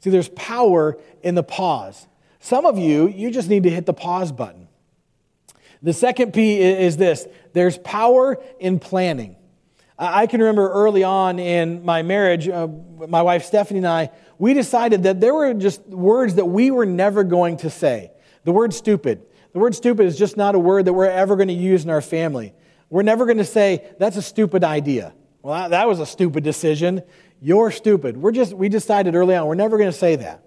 See, 0.00 0.10
there's 0.10 0.28
power 0.30 0.98
in 1.22 1.34
the 1.34 1.42
pause. 1.42 2.06
Some 2.40 2.66
of 2.66 2.78
you, 2.78 3.08
you 3.08 3.30
just 3.30 3.48
need 3.48 3.64
to 3.64 3.70
hit 3.70 3.86
the 3.86 3.94
pause 3.94 4.30
button. 4.30 4.68
The 5.82 5.92
second 5.92 6.32
P 6.32 6.60
is 6.60 6.96
this 6.96 7.26
there's 7.52 7.78
power 7.78 8.38
in 8.58 8.78
planning. 8.78 9.35
I 9.98 10.26
can 10.26 10.40
remember 10.40 10.68
early 10.70 11.04
on 11.04 11.38
in 11.38 11.84
my 11.84 12.02
marriage, 12.02 12.48
uh, 12.48 12.68
my 13.08 13.22
wife 13.22 13.44
Stephanie 13.44 13.78
and 13.78 13.86
I, 13.86 14.10
we 14.38 14.52
decided 14.52 15.04
that 15.04 15.20
there 15.20 15.32
were 15.32 15.54
just 15.54 15.80
words 15.86 16.34
that 16.34 16.44
we 16.44 16.70
were 16.70 16.84
never 16.84 17.24
going 17.24 17.56
to 17.58 17.70
say. 17.70 18.10
The 18.44 18.52
word 18.52 18.74
stupid. 18.74 19.22
The 19.54 19.58
word 19.58 19.74
stupid 19.74 20.04
is 20.04 20.18
just 20.18 20.36
not 20.36 20.54
a 20.54 20.58
word 20.58 20.84
that 20.84 20.92
we're 20.92 21.06
ever 21.06 21.34
going 21.34 21.48
to 21.48 21.54
use 21.54 21.84
in 21.84 21.90
our 21.90 22.02
family. 22.02 22.52
We're 22.90 23.04
never 23.04 23.24
going 23.24 23.38
to 23.38 23.44
say, 23.44 23.90
that's 23.98 24.18
a 24.18 24.22
stupid 24.22 24.64
idea. 24.64 25.14
Well, 25.40 25.70
that 25.70 25.88
was 25.88 25.98
a 25.98 26.06
stupid 26.06 26.44
decision. 26.44 27.02
You're 27.40 27.70
stupid. 27.70 28.18
We're 28.18 28.32
just, 28.32 28.52
we 28.52 28.68
decided 28.68 29.14
early 29.14 29.34
on, 29.34 29.46
we're 29.46 29.54
never 29.54 29.78
going 29.78 29.90
to 29.90 29.96
say 29.96 30.16
that. 30.16 30.44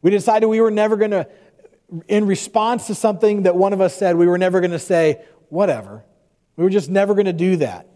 We 0.00 0.10
decided 0.10 0.46
we 0.46 0.62
were 0.62 0.70
never 0.70 0.96
going 0.96 1.10
to, 1.10 1.28
in 2.08 2.26
response 2.26 2.86
to 2.86 2.94
something 2.94 3.42
that 3.42 3.56
one 3.56 3.74
of 3.74 3.82
us 3.82 3.94
said, 3.94 4.16
we 4.16 4.26
were 4.26 4.38
never 4.38 4.60
going 4.60 4.70
to 4.70 4.78
say, 4.78 5.22
whatever. 5.50 6.04
We 6.56 6.64
were 6.64 6.70
just 6.70 6.88
never 6.88 7.12
going 7.12 7.26
to 7.26 7.34
do 7.34 7.56
that. 7.56 7.89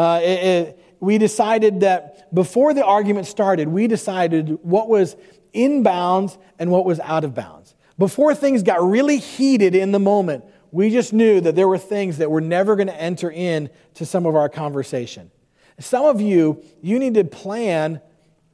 Uh, 0.00 0.18
it, 0.22 0.26
it, 0.26 0.96
we 1.00 1.18
decided 1.18 1.80
that 1.80 2.34
before 2.34 2.72
the 2.72 2.82
argument 2.82 3.26
started, 3.26 3.68
we 3.68 3.86
decided 3.86 4.58
what 4.62 4.88
was 4.88 5.14
in 5.52 5.82
bounds 5.82 6.38
and 6.58 6.70
what 6.70 6.86
was 6.86 6.98
out 7.00 7.22
of 7.22 7.34
bounds. 7.34 7.74
Before 7.98 8.34
things 8.34 8.62
got 8.62 8.82
really 8.82 9.18
heated 9.18 9.74
in 9.74 9.92
the 9.92 9.98
moment, 9.98 10.46
we 10.70 10.88
just 10.88 11.12
knew 11.12 11.42
that 11.42 11.54
there 11.54 11.68
were 11.68 11.76
things 11.76 12.16
that 12.16 12.30
were 12.30 12.40
never 12.40 12.76
going 12.76 12.86
to 12.86 12.98
enter 12.98 13.30
in 13.30 13.68
to 13.92 14.06
some 14.06 14.24
of 14.24 14.34
our 14.34 14.48
conversation. 14.48 15.30
Some 15.78 16.06
of 16.06 16.18
you, 16.18 16.64
you 16.80 16.98
need 16.98 17.12
to 17.12 17.24
plan 17.24 18.00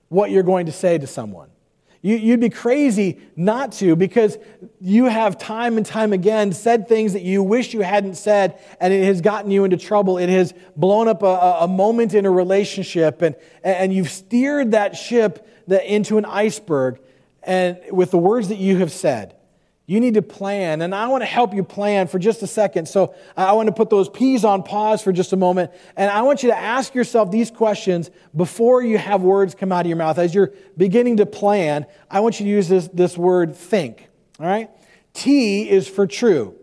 what 0.09 0.33
you're 0.33 0.43
going 0.43 0.67
to 0.67 0.73
say 0.73 0.99
to 0.99 1.07
someone. 1.07 1.51
You, 2.07 2.35
would 2.35 2.41
be 2.41 2.51
crazy 2.51 3.19
not 3.35 3.73
to 3.73 3.97
because 3.97 4.39
you 4.81 5.07
have 5.07 5.39
time 5.39 5.77
and 5.77 5.85
time 5.85 6.13
again 6.13 6.53
said 6.53 6.87
things 6.87 7.15
that 7.15 7.23
you 7.23 7.43
wish 7.43 7.75
you 7.75 7.81
hadn't 7.81 8.15
said, 8.15 8.61
and 8.81 8.93
it 8.93 9.05
has 9.07 9.21
gotten 9.21 9.51
you 9.51 9.65
into 9.65 9.77
trouble. 9.77 10.17
It 10.17 10.29
has 10.29 10.55
blown 10.77 11.09
up 11.09 11.25
a, 11.25 11.57
a 11.63 11.67
moment 11.67 12.15
in 12.15 12.25
a 12.25 12.31
relationship, 12.31 13.23
and, 13.23 13.35
and 13.65 13.93
you've 13.93 14.11
steered 14.11 14.71
that 14.71 14.97
ship 14.97 15.49
into 15.69 16.17
an 16.17 16.25
iceberg 16.25 17.01
and 17.43 17.77
with 17.91 18.13
the 18.13 18.19
words 18.19 18.51
that 18.51 18.59
you 18.59 18.77
have 18.77 18.93
said. 18.93 19.36
You 19.89 20.01
need 20.01 20.15
to 20.15 20.23
plan, 20.23 20.83
and 20.83 20.93
I 20.93 21.07
want 21.07 21.23
to 21.23 21.27
help 21.27 21.55
you 21.55 21.63
plan 21.63 22.09
for 22.09 22.19
just 22.19 22.43
a 22.43 22.47
second. 22.49 22.89
So 22.89 23.15
I 23.37 23.53
want 23.53 23.69
to 23.69 23.73
put 23.73 23.89
those 23.89 24.09
P's 24.09 24.45
on 24.45 24.65
pause 24.65 25.01
for 25.01 25.13
just 25.13 25.33
a 25.33 25.37
moment, 25.37 25.71
and 25.97 26.11
I 26.11 26.23
want 26.23 26.43
you 26.43 26.51
to 26.51 26.59
ask 26.59 26.93
yourself 26.93 27.31
these 27.31 27.53
questions 27.53 28.11
before 28.35 28.83
you 28.83 28.99
have 28.99 29.23
words 29.23 29.55
come 29.55 29.71
out 29.71 29.83
of 29.83 29.87
your 29.87 29.97
mouth. 29.97 30.19
As 30.19 30.35
you're 30.35 30.53
beginning 30.77 31.19
to 31.19 31.27
plan, 31.27 31.87
I 32.11 32.19
want 32.19 32.41
you 32.41 32.47
to 32.47 32.51
use 32.51 32.69
this, 32.69 32.89
this 32.89 33.17
word 33.17 33.55
think. 33.55 34.09
All 34.41 34.47
right? 34.47 34.69
T 35.15 35.71
is 35.71 35.87
for 35.87 36.07
true. 36.07 36.57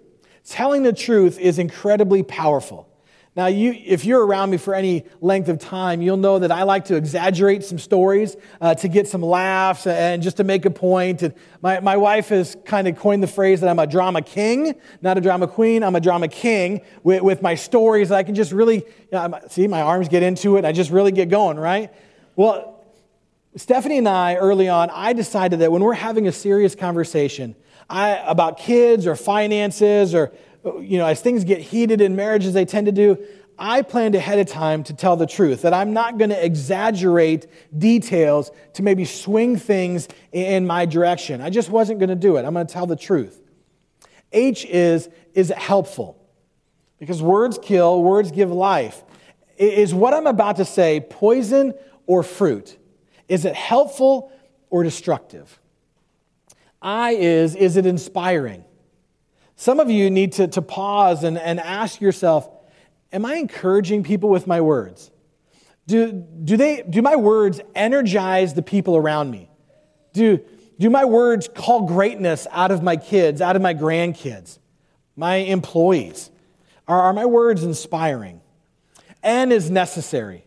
Telling 0.46 0.84
the 0.84 0.92
truth 0.92 1.40
is 1.40 1.60
incredibly 1.60 2.24
powerful. 2.24 2.90
Now, 3.36 3.48
you, 3.48 3.76
if 3.84 4.06
you're 4.06 4.24
around 4.24 4.52
me 4.52 4.58
for 4.58 4.76
any 4.76 5.06
length 5.20 5.50
of 5.50 5.58
time, 5.58 6.04
you'll 6.04 6.18
know 6.18 6.38
that 6.38 6.52
I 6.52 6.64
like 6.64 6.86
to 6.86 6.96
exaggerate 6.96 7.64
some 7.64 7.80
stories 7.80 8.38
uh, 8.62 8.76
to 8.76 8.88
get 8.88 9.08
some 9.08 9.24
laughs 9.24 9.88
and 9.88 10.22
just 10.22 10.38
to 10.38 10.44
make 10.44 10.66
a 10.66 10.70
point. 10.70 11.24
And 11.24 11.34
my, 11.60 11.80
my 11.80 11.98
wife 11.98 12.30
has 12.30 12.56
kind 12.64 12.88
of 12.88 12.96
coined 12.96 13.24
the 13.24 13.28
phrase 13.28 13.62
that 13.62 13.70
I'm 13.70 13.80
a 13.80 13.88
drama 13.88 14.22
king, 14.22 14.76
not 15.02 15.18
a 15.18 15.22
drama 15.22 15.48
queen. 15.48 15.84
I'm 15.84 15.96
a 15.96 16.00
drama 16.00 16.28
king 16.28 16.82
with, 17.02 17.24
with 17.24 17.42
my 17.42 17.56
stories. 17.56 18.12
I 18.12 18.22
can 18.22 18.36
just 18.36 18.52
really, 18.52 18.76
you 18.76 18.84
know, 19.12 19.40
see, 19.50 19.68
my 19.68 19.82
arms 19.82 20.10
get 20.10 20.22
into 20.22 20.58
it. 20.58 20.66
I 20.66 20.72
just 20.72 20.92
really 20.92 21.12
get 21.12 21.30
going, 21.30 21.58
right? 21.58 21.92
Well, 22.36 22.86
Stephanie 23.56 23.98
and 23.98 24.08
I, 24.08 24.36
early 24.36 24.70
on, 24.70 24.92
I 24.92 25.14
decided 25.14 25.60
that 25.60 25.72
when 25.72 25.84
we're 25.84 25.94
having 25.94 26.28
a 26.28 26.32
serious 26.32 26.76
conversation 26.76 27.56
I, 27.90 28.12
about 28.28 28.58
kids 28.58 29.08
or 29.08 29.16
finances 29.16 30.14
or 30.14 30.32
you 30.64 30.98
know, 30.98 31.06
as 31.06 31.22
things 31.22 31.44
get 31.44 31.60
heated 31.60 32.02
in 32.02 32.16
marriage, 32.16 32.46
as 32.46 32.54
they 32.54 32.66
tend 32.66 32.86
to 32.86 32.92
do, 32.92 33.18
I 33.58 33.82
planned 33.82 34.16
ahead 34.16 34.40
of 34.40 34.48
time 34.48 34.84
to 34.86 34.94
tell 34.94 35.16
the 35.16 35.28
truth, 35.28 35.62
that 35.62 35.74
I'm 35.74 35.94
not 35.94 36.18
going 36.18 36.32
to 36.32 36.46
exaggerate 36.46 37.48
details 37.78 38.52
to 38.74 38.84
maybe 38.84 39.06
swing 39.06 39.58
things 39.58 40.08
in 40.32 40.66
my 40.66 40.86
direction. 40.86 41.42
I 41.42 41.50
just 41.50 41.70
wasn't 41.70 42.00
going 42.00 42.10
to 42.10 42.16
do 42.16 42.38
it. 42.38 42.46
I'm 42.46 42.54
going 42.54 42.66
to 42.66 42.74
tell 42.74 42.88
the 42.88 42.96
truth. 42.96 43.42
H 44.32 44.66
is, 44.66 45.10
is 45.34 45.52
it 45.52 45.58
helpful? 45.58 46.20
Because 46.98 47.22
words 47.22 47.60
kill, 47.62 48.02
words 48.02 48.32
give 48.32 48.52
life. 48.52 49.04
Is 49.58 49.94
what 49.94 50.14
I'm 50.14 50.26
about 50.26 50.56
to 50.56 50.66
say 50.66 51.00
poison 51.02 51.74
or 52.08 52.24
fruit? 52.24 52.78
Is 53.28 53.46
it 53.46 53.56
helpful 53.56 54.32
or 54.70 54.84
destructive? 54.84 55.60
I 56.82 57.12
is, 57.12 57.56
is 57.56 57.78
it 57.78 57.86
inspiring? 57.86 58.66
Some 59.56 59.80
of 59.80 59.90
you 59.90 60.10
need 60.10 60.34
to, 60.34 60.48
to 60.48 60.62
pause 60.62 61.24
and, 61.24 61.38
and 61.38 61.60
ask 61.60 62.02
yourself 62.02 62.50
Am 63.12 63.26
I 63.26 63.36
encouraging 63.36 64.04
people 64.04 64.30
with 64.30 64.48
my 64.48 64.60
words? 64.60 65.12
Do, 65.86 66.12
do, 66.12 66.58
they, 66.58 66.84
do 66.90 67.04
my 67.04 67.16
words 67.16 67.62
energize 67.76 68.56
the 68.56 68.64
people 68.64 68.98
around 68.98 69.30
me? 69.30 69.52
Do, 70.14 70.40
do 70.80 70.90
my 70.90 71.06
words 71.06 71.48
call 71.48 71.86
greatness 71.86 72.48
out 72.50 72.72
of 72.72 72.82
my 72.82 72.98
kids, 72.98 73.40
out 73.40 73.56
of 73.56 73.62
my 73.62 73.76
grandkids, 73.76 74.58
my 75.16 75.36
employees? 75.36 76.32
Are, 76.88 77.02
are 77.04 77.14
my 77.14 77.26
words 77.26 77.64
inspiring? 77.64 78.42
N 79.22 79.52
is 79.52 79.70
necessary. 79.70 80.44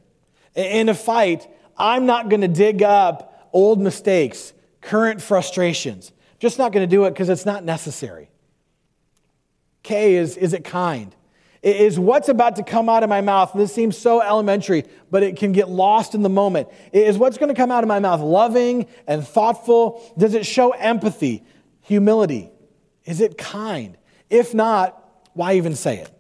In 0.55 0.89
a 0.89 0.95
fight, 0.95 1.47
I'm 1.77 2.07
not 2.07 2.29
going 2.29 2.41
to 2.41 2.49
dig 2.49 2.83
up 2.83 3.49
old 3.53 3.81
mistakes, 3.81 4.53
current 4.81 5.23
frustrations. 5.23 6.13
Just 6.39 6.59
not 6.59 6.73
going 6.73 6.83
to 6.83 6.95
do 6.95 7.05
it 7.05 7.11
because 7.11 7.29
it's 7.29 7.47
not 7.47 7.65
necessary. 7.65 8.29
K 9.87 10.17
is, 10.17 10.37
is 10.37 10.53
it 10.53 10.65
kind? 10.65 11.15
It 11.63 11.77
is 11.77 11.97
what's 11.97 12.29
about 12.29 12.57
to 12.57 12.65
come 12.65 12.89
out 12.89 13.05
of 13.05 13.09
my 13.09 13.21
mouth. 13.21 13.53
This 13.55 13.73
seems 13.73 13.97
so 13.97 14.21
elementary, 14.21 14.83
but 15.13 15.23
it 15.23 15.37
can 15.37 15.53
get 15.53 15.69
lost 15.69 16.17
in 16.17 16.23
the 16.23 16.29
moment. 16.29 16.67
It 16.91 17.07
is 17.07 17.17
what's 17.17 17.39
going 17.39 17.51
to 17.51 17.55
come 17.55 17.71
out 17.71 17.85
of 17.85 17.89
my 17.89 18.01
mouth 18.01 18.21
loving 18.21 18.89
and 19.07 19.25
thoughtful? 19.25 20.13
Does 20.19 20.35
it 20.35 20.45
show 20.45 20.73
empathy, 20.73 21.45
humility? 21.83 22.51
Is 23.05 23.21
it 23.21 23.39
kind? 23.39 23.97
If 24.29 24.55
not, 24.55 25.01
why 25.35 25.55
even 25.55 25.77
say 25.77 25.99
it? 25.99 26.11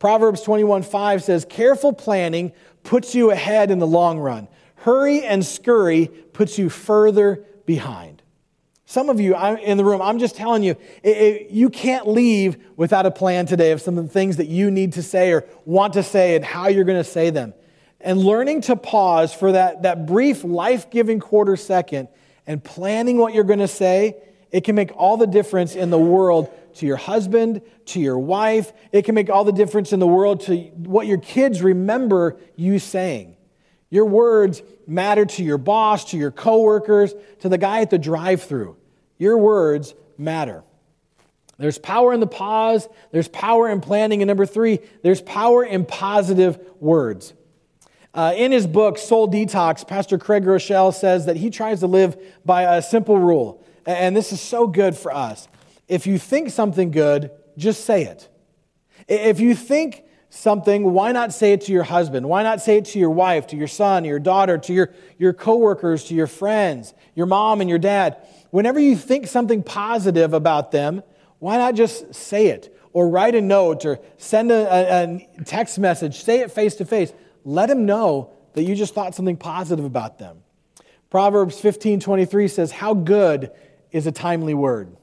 Proverbs 0.00 0.42
21 0.42 0.82
5 0.82 1.22
says, 1.22 1.46
Careful 1.48 1.92
planning 1.92 2.52
puts 2.82 3.14
you 3.14 3.30
ahead 3.30 3.70
in 3.70 3.78
the 3.78 3.86
long 3.86 4.18
run. 4.18 4.48
Hurry 4.74 5.22
and 5.22 5.46
scurry 5.46 6.08
puts 6.32 6.58
you 6.58 6.68
further 6.68 7.44
behind. 7.64 8.17
Some 8.90 9.10
of 9.10 9.20
you 9.20 9.36
in 9.36 9.76
the 9.76 9.84
room, 9.84 10.00
I'm 10.00 10.18
just 10.18 10.34
telling 10.34 10.62
you, 10.62 10.74
it, 11.02 11.16
it, 11.18 11.50
you 11.50 11.68
can't 11.68 12.08
leave 12.08 12.56
without 12.74 13.04
a 13.04 13.10
plan 13.10 13.44
today 13.44 13.72
of 13.72 13.82
some 13.82 13.98
of 13.98 14.04
the 14.04 14.10
things 14.10 14.38
that 14.38 14.48
you 14.48 14.70
need 14.70 14.94
to 14.94 15.02
say 15.02 15.30
or 15.30 15.44
want 15.66 15.92
to 15.92 16.02
say 16.02 16.36
and 16.36 16.42
how 16.42 16.68
you're 16.68 16.86
going 16.86 16.96
to 16.96 17.04
say 17.04 17.28
them. 17.28 17.52
And 18.00 18.18
learning 18.18 18.62
to 18.62 18.76
pause 18.76 19.34
for 19.34 19.52
that, 19.52 19.82
that 19.82 20.06
brief, 20.06 20.42
life 20.42 20.90
giving 20.90 21.20
quarter 21.20 21.54
second 21.54 22.08
and 22.46 22.64
planning 22.64 23.18
what 23.18 23.34
you're 23.34 23.44
going 23.44 23.58
to 23.58 23.68
say, 23.68 24.16
it 24.52 24.64
can 24.64 24.74
make 24.74 24.90
all 24.96 25.18
the 25.18 25.26
difference 25.26 25.76
in 25.76 25.90
the 25.90 25.98
world 25.98 26.50
to 26.76 26.86
your 26.86 26.96
husband, 26.96 27.60
to 27.84 28.00
your 28.00 28.18
wife. 28.18 28.72
It 28.90 29.04
can 29.04 29.14
make 29.14 29.28
all 29.28 29.44
the 29.44 29.52
difference 29.52 29.92
in 29.92 30.00
the 30.00 30.06
world 30.06 30.40
to 30.46 30.56
what 30.56 31.06
your 31.06 31.18
kids 31.18 31.60
remember 31.60 32.38
you 32.56 32.78
saying. 32.78 33.36
Your 33.90 34.04
words 34.04 34.62
matter 34.86 35.24
to 35.24 35.42
your 35.42 35.58
boss, 35.58 36.10
to 36.10 36.16
your 36.16 36.30
coworkers, 36.30 37.14
to 37.40 37.48
the 37.48 37.58
guy 37.58 37.80
at 37.80 37.90
the 37.90 37.98
drive 37.98 38.42
through. 38.42 38.76
Your 39.18 39.38
words 39.38 39.94
matter. 40.16 40.62
There's 41.58 41.78
power 41.78 42.12
in 42.12 42.20
the 42.20 42.26
pause, 42.26 42.88
there's 43.10 43.28
power 43.28 43.68
in 43.68 43.80
planning, 43.80 44.22
and 44.22 44.28
number 44.28 44.46
three, 44.46 44.78
there's 45.02 45.20
power 45.20 45.64
in 45.64 45.84
positive 45.84 46.58
words. 46.78 47.34
Uh, 48.14 48.32
in 48.36 48.52
his 48.52 48.66
book, 48.66 48.96
Soul 48.96 49.28
Detox, 49.28 49.86
Pastor 49.86 50.18
Craig 50.18 50.44
Groeschel 50.44 50.94
says 50.94 51.26
that 51.26 51.36
he 51.36 51.50
tries 51.50 51.80
to 51.80 51.86
live 51.86 52.16
by 52.44 52.76
a 52.76 52.82
simple 52.82 53.18
rule. 53.18 53.64
And 53.86 54.16
this 54.16 54.32
is 54.32 54.40
so 54.40 54.66
good 54.66 54.96
for 54.96 55.12
us. 55.12 55.48
If 55.88 56.06
you 56.06 56.18
think 56.18 56.50
something 56.50 56.90
good, 56.90 57.30
just 57.56 57.84
say 57.84 58.04
it. 58.04 58.28
If 59.08 59.40
you 59.40 59.54
think 59.54 60.04
something, 60.30 60.92
why 60.92 61.12
not 61.12 61.32
say 61.32 61.52
it 61.52 61.62
to 61.62 61.72
your 61.72 61.84
husband? 61.84 62.28
Why 62.28 62.42
not 62.42 62.60
say 62.60 62.78
it 62.78 62.86
to 62.86 62.98
your 62.98 63.10
wife, 63.10 63.46
to 63.48 63.56
your 63.56 63.68
son, 63.68 64.04
your 64.04 64.18
daughter, 64.18 64.58
to 64.58 64.72
your, 64.72 64.92
your 65.18 65.32
coworkers, 65.32 66.04
to 66.04 66.14
your 66.14 66.26
friends, 66.26 66.94
your 67.14 67.26
mom 67.26 67.60
and 67.60 67.70
your 67.70 67.78
dad? 67.78 68.16
Whenever 68.50 68.78
you 68.78 68.96
think 68.96 69.26
something 69.26 69.62
positive 69.62 70.32
about 70.34 70.72
them, 70.72 71.02
why 71.38 71.56
not 71.56 71.74
just 71.74 72.14
say 72.14 72.48
it 72.48 72.74
or 72.92 73.08
write 73.08 73.34
a 73.34 73.40
note 73.40 73.84
or 73.84 74.00
send 74.16 74.50
a, 74.50 74.54
a, 74.54 75.28
a 75.38 75.44
text 75.44 75.78
message, 75.78 76.22
say 76.22 76.40
it 76.40 76.50
face 76.50 76.76
to 76.76 76.84
face. 76.84 77.12
Let 77.44 77.68
them 77.68 77.86
know 77.86 78.30
that 78.54 78.64
you 78.64 78.74
just 78.74 78.94
thought 78.94 79.14
something 79.14 79.36
positive 79.36 79.84
about 79.84 80.18
them. 80.18 80.42
Proverbs 81.10 81.60
15 81.60 82.00
23 82.00 82.48
says, 82.48 82.72
How 82.72 82.94
good 82.94 83.50
is 83.92 84.06
a 84.06 84.12
timely 84.12 84.54
word? 84.54 84.94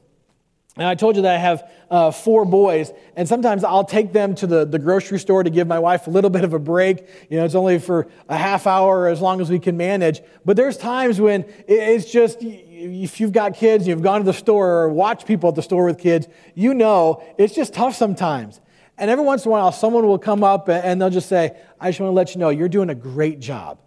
And 0.76 0.86
I 0.86 0.94
told 0.94 1.16
you 1.16 1.22
that 1.22 1.34
I 1.34 1.38
have 1.38 1.70
uh, 1.90 2.10
four 2.10 2.44
boys, 2.44 2.92
and 3.16 3.26
sometimes 3.26 3.64
I'll 3.64 3.84
take 3.84 4.12
them 4.12 4.34
to 4.36 4.46
the, 4.46 4.66
the 4.66 4.78
grocery 4.78 5.18
store 5.18 5.42
to 5.42 5.48
give 5.48 5.66
my 5.66 5.78
wife 5.78 6.06
a 6.06 6.10
little 6.10 6.28
bit 6.36 6.44
of 6.44 6.52
a 6.52 6.58
break. 6.58 7.06
You 7.30 7.38
know, 7.38 7.44
it's 7.44 7.54
only 7.54 7.78
for 7.78 8.08
a 8.28 8.36
half 8.36 8.66
hour 8.66 9.08
as 9.08 9.20
long 9.22 9.40
as 9.40 9.48
we 9.48 9.58
can 9.58 9.76
manage. 9.78 10.20
But 10.44 10.56
there's 10.56 10.76
times 10.76 11.18
when 11.18 11.46
it's 11.66 12.10
just, 12.10 12.38
if 12.42 13.20
you've 13.20 13.32
got 13.32 13.54
kids, 13.54 13.88
you've 13.88 14.02
gone 14.02 14.20
to 14.20 14.26
the 14.26 14.34
store 14.34 14.82
or 14.82 14.90
watched 14.90 15.26
people 15.26 15.48
at 15.48 15.54
the 15.54 15.62
store 15.62 15.86
with 15.86 15.98
kids, 15.98 16.28
you 16.54 16.74
know 16.74 17.22
it's 17.38 17.54
just 17.54 17.72
tough 17.72 17.94
sometimes. 17.94 18.60
And 18.98 19.10
every 19.10 19.24
once 19.24 19.44
in 19.44 19.50
a 19.50 19.52
while, 19.52 19.72
someone 19.72 20.06
will 20.06 20.18
come 20.18 20.42
up 20.42 20.68
and 20.68 21.00
they'll 21.00 21.10
just 21.10 21.28
say, 21.28 21.56
I 21.80 21.90
just 21.90 22.00
want 22.00 22.10
to 22.10 22.14
let 22.14 22.34
you 22.34 22.40
know 22.40 22.48
you're 22.50 22.68
doing 22.68 22.90
a 22.90 22.94
great 22.94 23.40
job. 23.40 23.78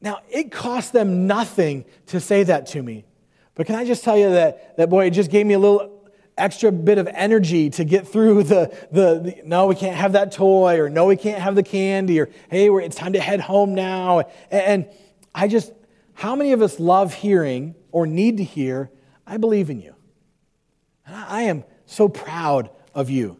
Now, 0.00 0.20
it 0.28 0.50
costs 0.50 0.90
them 0.90 1.26
nothing 1.28 1.84
to 2.06 2.20
say 2.20 2.42
that 2.44 2.66
to 2.68 2.82
me. 2.82 3.04
But 3.54 3.66
can 3.66 3.74
I 3.74 3.84
just 3.84 4.02
tell 4.02 4.16
you 4.16 4.30
that, 4.30 4.76
that 4.76 4.88
boy, 4.88 5.06
it 5.06 5.10
just 5.10 5.30
gave 5.30 5.46
me 5.46 5.54
a 5.54 5.58
little 5.58 5.92
extra 6.38 6.72
bit 6.72 6.98
of 6.98 7.06
energy 7.08 7.68
to 7.70 7.84
get 7.84 8.08
through 8.08 8.44
the, 8.44 8.74
the, 8.90 9.20
the, 9.20 9.42
no, 9.44 9.66
we 9.66 9.74
can't 9.74 9.96
have 9.96 10.12
that 10.12 10.32
toy, 10.32 10.80
or 10.80 10.88
no, 10.88 11.06
we 11.06 11.16
can't 11.16 11.40
have 11.40 11.54
the 11.54 11.62
candy, 11.62 12.20
or 12.20 12.30
hey, 12.50 12.68
it's 12.68 12.96
time 12.96 13.12
to 13.12 13.20
head 13.20 13.40
home 13.40 13.74
now. 13.74 14.20
And, 14.50 14.62
and 14.62 14.90
I 15.34 15.48
just, 15.48 15.72
how 16.14 16.34
many 16.34 16.52
of 16.52 16.62
us 16.62 16.80
love 16.80 17.14
hearing 17.14 17.74
or 17.90 18.06
need 18.06 18.38
to 18.38 18.44
hear, 18.44 18.90
I 19.26 19.36
believe 19.36 19.68
in 19.70 19.80
you? 19.80 19.94
I 21.06 21.42
am 21.42 21.64
so 21.84 22.08
proud 22.08 22.70
of 22.94 23.10
you. 23.10 23.38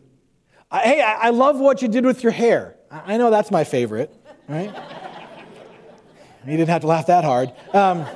I, 0.71 0.81
hey, 0.81 1.01
I, 1.01 1.13
I 1.15 1.31
love 1.31 1.59
what 1.59 1.83
you 1.83 1.89
did 1.89 2.05
with 2.05 2.23
your 2.23 2.33
hair. 2.33 2.77
I, 2.91 3.15
I 3.15 3.17
know 3.17 3.31
that's 3.31 3.51
my 3.51 3.65
favorite, 3.65 4.15
right? 4.49 4.75
you 6.47 6.57
didn't 6.57 6.69
have 6.69 6.83
to 6.83 6.87
laugh 6.87 7.07
that 7.07 7.25
hard. 7.25 7.53
Um, 7.73 8.07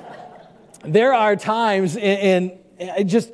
there 0.85 1.15
are 1.15 1.37
times 1.37 1.97
in, 1.97 2.59
in 2.79 3.09
just, 3.09 3.33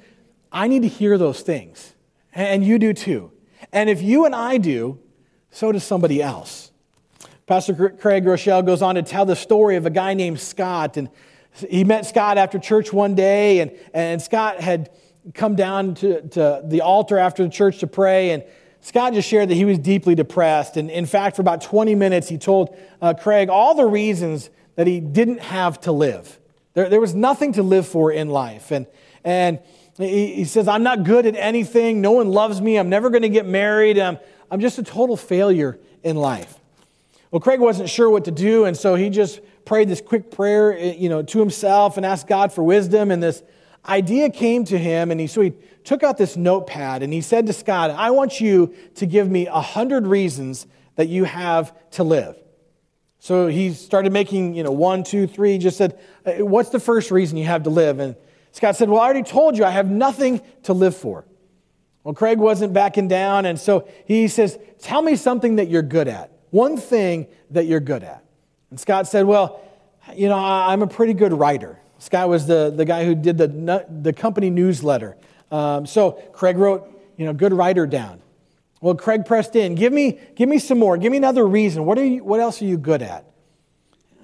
I 0.50 0.68
need 0.68 0.82
to 0.82 0.88
hear 0.88 1.18
those 1.18 1.40
things. 1.40 1.94
And 2.34 2.64
you 2.64 2.78
do 2.78 2.92
too. 2.92 3.30
And 3.72 3.90
if 3.90 4.02
you 4.02 4.24
and 4.24 4.34
I 4.34 4.58
do, 4.58 4.98
so 5.50 5.72
does 5.72 5.84
somebody 5.84 6.22
else. 6.22 6.70
Pastor 7.46 7.90
Craig 7.90 8.24
Groeschel 8.24 8.64
goes 8.64 8.82
on 8.82 8.94
to 8.94 9.02
tell 9.02 9.26
the 9.26 9.36
story 9.36 9.76
of 9.76 9.84
a 9.84 9.90
guy 9.90 10.14
named 10.14 10.40
Scott. 10.40 10.96
And 10.96 11.10
he 11.68 11.84
met 11.84 12.06
Scott 12.06 12.38
after 12.38 12.58
church 12.58 12.92
one 12.92 13.14
day, 13.14 13.60
and, 13.60 13.72
and 13.92 14.22
Scott 14.22 14.60
had 14.60 14.90
come 15.34 15.54
down 15.54 15.94
to, 15.96 16.22
to 16.28 16.62
the 16.64 16.80
altar 16.80 17.18
after 17.18 17.42
the 17.42 17.50
church 17.50 17.78
to 17.78 17.86
pray. 17.86 18.30
And 18.30 18.44
Scott 18.80 19.12
just 19.12 19.28
shared 19.28 19.50
that 19.50 19.54
he 19.54 19.64
was 19.64 19.78
deeply 19.78 20.14
depressed. 20.14 20.76
And 20.76 20.90
in 20.90 21.06
fact, 21.06 21.36
for 21.36 21.42
about 21.42 21.60
20 21.62 21.94
minutes, 21.94 22.28
he 22.28 22.38
told 22.38 22.76
uh, 23.00 23.14
Craig 23.14 23.48
all 23.48 23.74
the 23.74 23.86
reasons 23.86 24.50
that 24.76 24.86
he 24.86 25.00
didn't 25.00 25.40
have 25.40 25.80
to 25.82 25.92
live. 25.92 26.38
There, 26.74 26.88
there 26.88 27.00
was 27.00 27.14
nothing 27.14 27.52
to 27.54 27.62
live 27.62 27.86
for 27.86 28.10
in 28.10 28.28
life. 28.28 28.70
And, 28.70 28.86
and 29.24 29.58
he, 29.98 30.34
he 30.34 30.44
says, 30.44 30.68
I'm 30.68 30.82
not 30.82 31.04
good 31.04 31.26
at 31.26 31.36
anything. 31.36 32.00
No 32.00 32.12
one 32.12 32.28
loves 32.28 32.60
me. 32.60 32.78
I'm 32.78 32.88
never 32.88 33.10
going 33.10 33.22
to 33.22 33.28
get 33.28 33.46
married. 33.46 33.98
I'm, 33.98 34.18
I'm 34.50 34.60
just 34.60 34.78
a 34.78 34.82
total 34.82 35.16
failure 35.16 35.78
in 36.02 36.16
life. 36.16 36.58
Well, 37.30 37.40
Craig 37.40 37.60
wasn't 37.60 37.88
sure 37.88 38.10
what 38.10 38.26
to 38.26 38.30
do, 38.30 38.66
and 38.66 38.76
so 38.76 38.94
he 38.94 39.08
just 39.08 39.40
prayed 39.64 39.88
this 39.88 40.02
quick 40.02 40.30
prayer 40.30 40.76
eh, 40.76 40.92
you 40.98 41.08
know, 41.08 41.22
to 41.22 41.38
himself 41.38 41.96
and 41.96 42.04
asked 42.04 42.26
God 42.26 42.52
for 42.52 42.62
wisdom. 42.62 43.10
And 43.10 43.22
this 43.22 43.42
idea 43.88 44.28
came 44.28 44.64
to 44.66 44.78
him, 44.78 45.10
and 45.10 45.18
he, 45.18 45.26
so 45.26 45.40
he 45.40 45.54
took 45.84 46.02
out 46.02 46.18
this 46.18 46.36
notepad 46.36 47.02
and 47.02 47.12
he 47.12 47.20
said 47.20 47.46
to 47.46 47.52
Scott, 47.52 47.90
I 47.90 48.10
want 48.10 48.40
you 48.40 48.74
to 48.96 49.06
give 49.06 49.30
me 49.30 49.46
a 49.46 49.60
hundred 49.60 50.06
reasons 50.06 50.66
that 50.96 51.08
you 51.08 51.24
have 51.24 51.72
to 51.92 52.04
live. 52.04 52.36
So 53.22 53.46
he 53.46 53.72
started 53.72 54.12
making, 54.12 54.56
you 54.56 54.64
know, 54.64 54.72
one, 54.72 55.04
two, 55.04 55.28
three, 55.28 55.56
just 55.56 55.76
said, 55.76 55.96
What's 56.24 56.70
the 56.70 56.80
first 56.80 57.12
reason 57.12 57.38
you 57.38 57.44
have 57.44 57.62
to 57.62 57.70
live? 57.70 58.00
And 58.00 58.16
Scott 58.50 58.74
said, 58.74 58.88
Well, 58.88 59.00
I 59.00 59.04
already 59.04 59.22
told 59.22 59.56
you 59.56 59.64
I 59.64 59.70
have 59.70 59.88
nothing 59.88 60.40
to 60.64 60.72
live 60.72 60.96
for. 60.96 61.24
Well, 62.02 62.14
Craig 62.14 62.38
wasn't 62.38 62.72
backing 62.72 63.06
down, 63.06 63.46
and 63.46 63.60
so 63.60 63.86
he 64.06 64.26
says, 64.26 64.58
Tell 64.80 65.02
me 65.02 65.14
something 65.14 65.54
that 65.54 65.68
you're 65.68 65.82
good 65.82 66.08
at. 66.08 66.32
One 66.50 66.76
thing 66.76 67.28
that 67.52 67.66
you're 67.66 67.78
good 67.78 68.02
at. 68.02 68.24
And 68.70 68.80
Scott 68.80 69.06
said, 69.06 69.24
Well, 69.24 69.60
you 70.16 70.28
know, 70.28 70.36
I'm 70.36 70.82
a 70.82 70.88
pretty 70.88 71.14
good 71.14 71.32
writer. 71.32 71.78
Scott 72.00 72.28
was 72.28 72.48
the, 72.48 72.72
the 72.74 72.84
guy 72.84 73.04
who 73.04 73.14
did 73.14 73.38
the, 73.38 73.86
the 74.02 74.12
company 74.12 74.50
newsletter. 74.50 75.16
Um, 75.52 75.86
so 75.86 76.20
Craig 76.32 76.58
wrote, 76.58 76.90
you 77.16 77.26
know, 77.26 77.32
good 77.32 77.52
writer 77.52 77.86
down. 77.86 78.20
Well, 78.82 78.96
Craig 78.96 79.24
pressed 79.24 79.54
in. 79.54 79.76
Give 79.76 79.92
me, 79.92 80.18
give 80.34 80.48
me 80.48 80.58
some 80.58 80.78
more. 80.78 80.98
Give 80.98 81.12
me 81.12 81.16
another 81.16 81.46
reason. 81.46 81.86
What, 81.86 81.98
are 81.98 82.04
you, 82.04 82.24
what 82.24 82.40
else 82.40 82.60
are 82.60 82.64
you 82.64 82.76
good 82.76 83.00
at? 83.00 83.24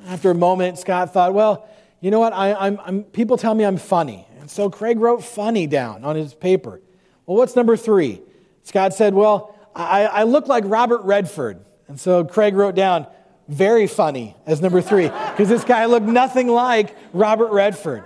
After 0.08 0.32
a 0.32 0.34
moment, 0.34 0.78
Scott 0.78 1.12
thought, 1.12 1.32
well, 1.32 1.68
you 2.00 2.10
know 2.10 2.18
what? 2.18 2.32
I, 2.32 2.54
I'm, 2.54 2.80
I'm, 2.84 3.04
people 3.04 3.36
tell 3.36 3.54
me 3.54 3.64
I'm 3.64 3.76
funny. 3.76 4.26
And 4.40 4.50
so 4.50 4.68
Craig 4.68 4.98
wrote 4.98 5.22
funny 5.22 5.68
down 5.68 6.04
on 6.04 6.16
his 6.16 6.34
paper. 6.34 6.80
Well, 7.24 7.36
what's 7.36 7.54
number 7.54 7.76
three? 7.76 8.20
Scott 8.64 8.94
said, 8.94 9.14
well, 9.14 9.54
I, 9.76 10.06
I 10.06 10.22
look 10.24 10.48
like 10.48 10.64
Robert 10.66 11.02
Redford. 11.02 11.64
And 11.86 11.98
so 11.98 12.24
Craig 12.24 12.54
wrote 12.54 12.74
down, 12.74 13.06
very 13.46 13.86
funny 13.86 14.36
as 14.44 14.60
number 14.60 14.82
three, 14.82 15.04
because 15.04 15.48
this 15.48 15.64
guy 15.64 15.86
looked 15.86 16.06
nothing 16.06 16.48
like 16.48 16.96
Robert 17.12 17.52
Redford. 17.52 18.02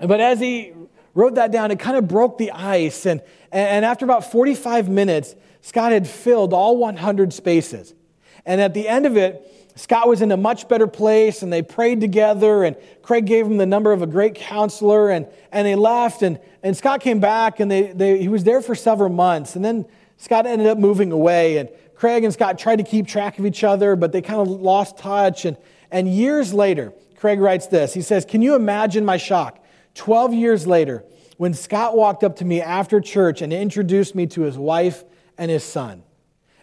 But 0.00 0.20
as 0.20 0.38
he 0.38 0.74
wrote 1.14 1.36
that 1.36 1.50
down, 1.50 1.70
it 1.70 1.78
kind 1.80 1.96
of 1.96 2.06
broke 2.06 2.36
the 2.36 2.50
ice. 2.52 3.06
And, 3.06 3.22
and 3.58 3.84
after 3.84 4.04
about 4.04 4.30
45 4.30 4.88
minutes, 4.88 5.34
Scott 5.62 5.92
had 5.92 6.06
filled 6.06 6.52
all 6.52 6.76
100 6.76 7.32
spaces. 7.32 7.94
And 8.44 8.60
at 8.60 8.74
the 8.74 8.86
end 8.86 9.06
of 9.06 9.16
it, 9.16 9.42
Scott 9.76 10.08
was 10.08 10.22
in 10.22 10.32
a 10.32 10.36
much 10.36 10.68
better 10.68 10.86
place, 10.86 11.42
and 11.42 11.52
they 11.52 11.62
prayed 11.62 12.00
together, 12.00 12.64
and 12.64 12.76
Craig 13.02 13.26
gave 13.26 13.46
him 13.46 13.58
the 13.58 13.66
number 13.66 13.92
of 13.92 14.00
a 14.00 14.06
great 14.06 14.34
counselor, 14.34 15.10
and, 15.10 15.26
and 15.52 15.66
they 15.66 15.74
left, 15.74 16.22
and, 16.22 16.40
and 16.62 16.76
Scott 16.76 17.00
came 17.00 17.20
back, 17.20 17.60
and 17.60 17.70
they, 17.70 17.92
they, 17.92 18.18
he 18.18 18.28
was 18.28 18.44
there 18.44 18.62
for 18.62 18.74
several 18.74 19.10
months. 19.10 19.54
And 19.54 19.64
then 19.64 19.84
Scott 20.16 20.46
ended 20.46 20.66
up 20.66 20.78
moving 20.78 21.12
away, 21.12 21.58
and 21.58 21.68
Craig 21.94 22.24
and 22.24 22.32
Scott 22.32 22.58
tried 22.58 22.76
to 22.76 22.84
keep 22.84 23.06
track 23.06 23.38
of 23.38 23.44
each 23.44 23.64
other, 23.64 23.96
but 23.96 24.12
they 24.12 24.22
kind 24.22 24.40
of 24.40 24.48
lost 24.48 24.98
touch. 24.98 25.44
And, 25.44 25.56
and 25.90 26.08
years 26.08 26.54
later, 26.54 26.92
Craig 27.16 27.38
writes 27.38 27.66
this 27.66 27.92
He 27.92 28.02
says, 28.02 28.24
Can 28.24 28.42
you 28.42 28.54
imagine 28.54 29.04
my 29.04 29.16
shock? 29.16 29.62
12 29.94 30.34
years 30.34 30.66
later, 30.66 31.04
when 31.36 31.54
Scott 31.54 31.96
walked 31.96 32.24
up 32.24 32.36
to 32.36 32.44
me 32.44 32.60
after 32.60 33.00
church 33.00 33.42
and 33.42 33.52
introduced 33.52 34.14
me 34.14 34.26
to 34.28 34.42
his 34.42 34.56
wife 34.56 35.04
and 35.36 35.50
his 35.50 35.64
son. 35.64 36.02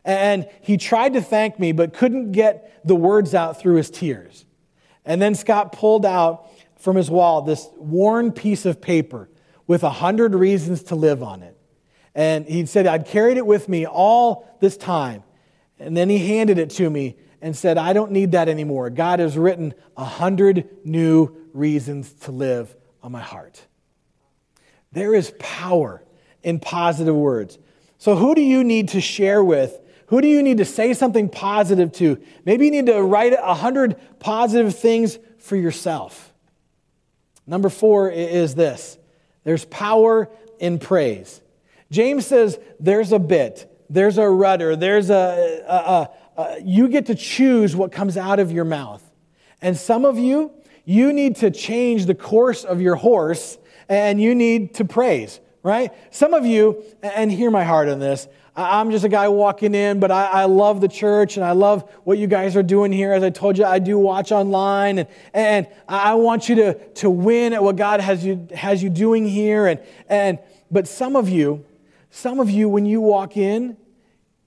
And 0.05 0.47
he 0.61 0.77
tried 0.77 1.13
to 1.13 1.21
thank 1.21 1.59
me, 1.59 1.71
but 1.71 1.93
couldn't 1.93 2.31
get 2.31 2.85
the 2.85 2.95
words 2.95 3.33
out 3.33 3.59
through 3.59 3.75
his 3.75 3.89
tears. 3.89 4.45
And 5.05 5.21
then 5.21 5.35
Scott 5.35 5.71
pulled 5.71 6.05
out 6.05 6.49
from 6.77 6.95
his 6.95 7.09
wall 7.09 7.41
this 7.41 7.69
worn 7.77 8.31
piece 8.31 8.65
of 8.65 8.81
paper 8.81 9.29
with 9.67 9.83
a 9.83 9.89
hundred 9.89 10.35
reasons 10.35 10.83
to 10.83 10.95
live 10.95 11.23
on 11.23 11.43
it. 11.43 11.57
And 12.15 12.45
he 12.45 12.65
said, 12.65 12.85
I'd 12.85 13.07
carried 13.07 13.37
it 13.37 13.45
with 13.45 13.69
me 13.69 13.85
all 13.85 14.57
this 14.59 14.77
time. 14.77 15.23
And 15.79 15.95
then 15.95 16.09
he 16.09 16.19
handed 16.37 16.57
it 16.57 16.69
to 16.71 16.89
me 16.89 17.17
and 17.41 17.55
said, 17.55 17.77
I 17.77 17.93
don't 17.93 18.11
need 18.11 18.33
that 18.33 18.49
anymore. 18.49 18.89
God 18.89 19.19
has 19.19 19.37
written 19.37 19.73
a 19.97 20.05
hundred 20.05 20.69
new 20.83 21.35
reasons 21.53 22.11
to 22.13 22.31
live 22.31 22.75
on 23.01 23.11
my 23.11 23.21
heart. 23.21 23.65
There 24.93 25.13
is 25.15 25.33
power 25.39 26.03
in 26.43 26.59
positive 26.59 27.15
words. 27.15 27.57
So, 27.97 28.15
who 28.15 28.35
do 28.35 28.41
you 28.41 28.63
need 28.63 28.89
to 28.89 29.01
share 29.01 29.43
with? 29.43 29.79
Who 30.07 30.21
do 30.21 30.27
you 30.27 30.43
need 30.43 30.57
to 30.57 30.65
say 30.65 30.93
something 30.93 31.29
positive 31.29 31.91
to? 31.93 32.21
Maybe 32.45 32.65
you 32.65 32.71
need 32.71 32.85
to 32.85 33.01
write 33.01 33.33
a 33.33 33.53
hundred 33.53 33.95
positive 34.19 34.75
things 34.75 35.17
for 35.39 35.55
yourself. 35.55 36.33
Number 37.47 37.69
four 37.69 38.09
is 38.09 38.55
this 38.55 38.97
there's 39.43 39.65
power 39.65 40.29
in 40.59 40.79
praise. 40.79 41.41
James 41.91 42.25
says 42.25 42.59
there's 42.79 43.11
a 43.11 43.19
bit, 43.19 43.69
there's 43.89 44.17
a 44.17 44.27
rudder, 44.27 44.75
there's 44.75 45.09
a, 45.09 45.63
a, 45.67 45.75
a, 45.75 46.41
a 46.41 46.61
you 46.61 46.87
get 46.87 47.07
to 47.07 47.15
choose 47.15 47.75
what 47.75 47.91
comes 47.91 48.17
out 48.17 48.39
of 48.39 48.51
your 48.51 48.65
mouth. 48.65 49.03
And 49.61 49.77
some 49.77 50.05
of 50.05 50.17
you, 50.17 50.51
you 50.85 51.13
need 51.13 51.37
to 51.37 51.49
change 51.49 52.05
the 52.05 52.15
course 52.15 52.63
of 52.63 52.81
your 52.81 52.95
horse 52.95 53.57
and 53.89 54.21
you 54.21 54.35
need 54.35 54.75
to 54.75 54.85
praise, 54.85 55.39
right? 55.61 55.91
Some 56.11 56.33
of 56.33 56.45
you, 56.45 56.83
and 57.01 57.31
hear 57.31 57.51
my 57.51 57.63
heart 57.63 57.89
on 57.89 57.99
this, 57.99 58.27
I'm 58.55 58.91
just 58.91 59.03
a 59.03 59.09
guy 59.09 59.29
walking 59.29 59.73
in, 59.73 59.99
but 59.99 60.11
I, 60.11 60.25
I, 60.25 60.45
love 60.45 60.79
the 60.79 60.87
church 60.87 61.37
and 61.37 61.45
I 61.45 61.53
love 61.53 61.89
what 62.03 62.19
you 62.19 62.27
guys 62.27 62.55
are 62.55 62.61
doing 62.61 62.91
here. 62.91 63.11
As 63.11 63.23
I 63.23 63.31
told 63.31 63.57
you, 63.57 63.65
I 63.65 63.79
do 63.79 63.97
watch 63.97 64.31
online 64.31 64.99
and, 64.99 65.07
and 65.33 65.67
I 65.87 66.13
want 66.13 66.49
you 66.49 66.55
to, 66.55 66.73
to 66.75 67.09
win 67.09 67.53
at 67.53 67.63
what 67.63 67.77
God 67.77 67.99
has 67.99 68.23
you, 68.23 68.47
has 68.53 68.83
you 68.83 68.91
doing 68.91 69.25
here. 69.25 69.65
And, 69.65 69.79
and, 70.07 70.39
but 70.69 70.87
some 70.87 71.15
of 71.15 71.29
you, 71.29 71.65
some 72.11 72.39
of 72.39 72.51
you, 72.51 72.69
when 72.69 72.85
you 72.85 73.01
walk 73.01 73.37
in 73.37 73.75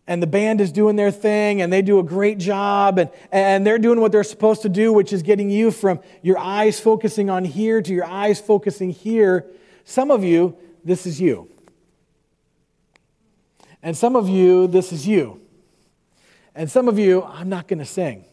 and 0.07 0.23
the 0.23 0.27
band 0.27 0.61
is 0.61 0.71
doing 0.71 0.97
their 0.97 1.11
thing 1.11 1.61
and 1.61 1.73
they 1.73 1.83
do 1.83 1.99
a 1.99 2.03
great 2.03 2.39
job 2.39 2.99
and, 2.99 3.11
and 3.33 3.67
they're 3.67 3.79
doing 3.79 4.01
what 4.01 4.13
they're 4.13 4.25
supposed 4.25 4.63
to 4.63 4.69
do, 4.69 4.93
which 4.93 5.13
is 5.13 5.23
getting 5.23 5.51
you 5.51 5.71
from 5.71 6.01
your 6.23 6.39
eyes 6.39 6.79
focusing 6.79 7.29
on 7.29 7.45
here 7.45 7.83
to 7.83 7.93
your 7.93 8.05
eyes 8.05 8.41
focusing 8.41 8.91
here. 8.91 9.47
Some 9.85 10.11
of 10.11 10.23
you, 10.23 10.57
this 10.85 11.07
is 11.07 11.21
you. 11.21 11.51
And 13.83 13.97
some 13.97 14.17
of 14.17 14.29
you, 14.29 14.67
this 14.69 14.93
is 14.93 15.07
you. 15.07 15.41
And 16.55 16.71
some 16.71 16.89
of 16.89 16.99
you, 16.99 17.23
I'm 17.23 17.49
not 17.49 17.69
going 17.69 17.81
to 17.81 17.85
sing. 17.85 18.25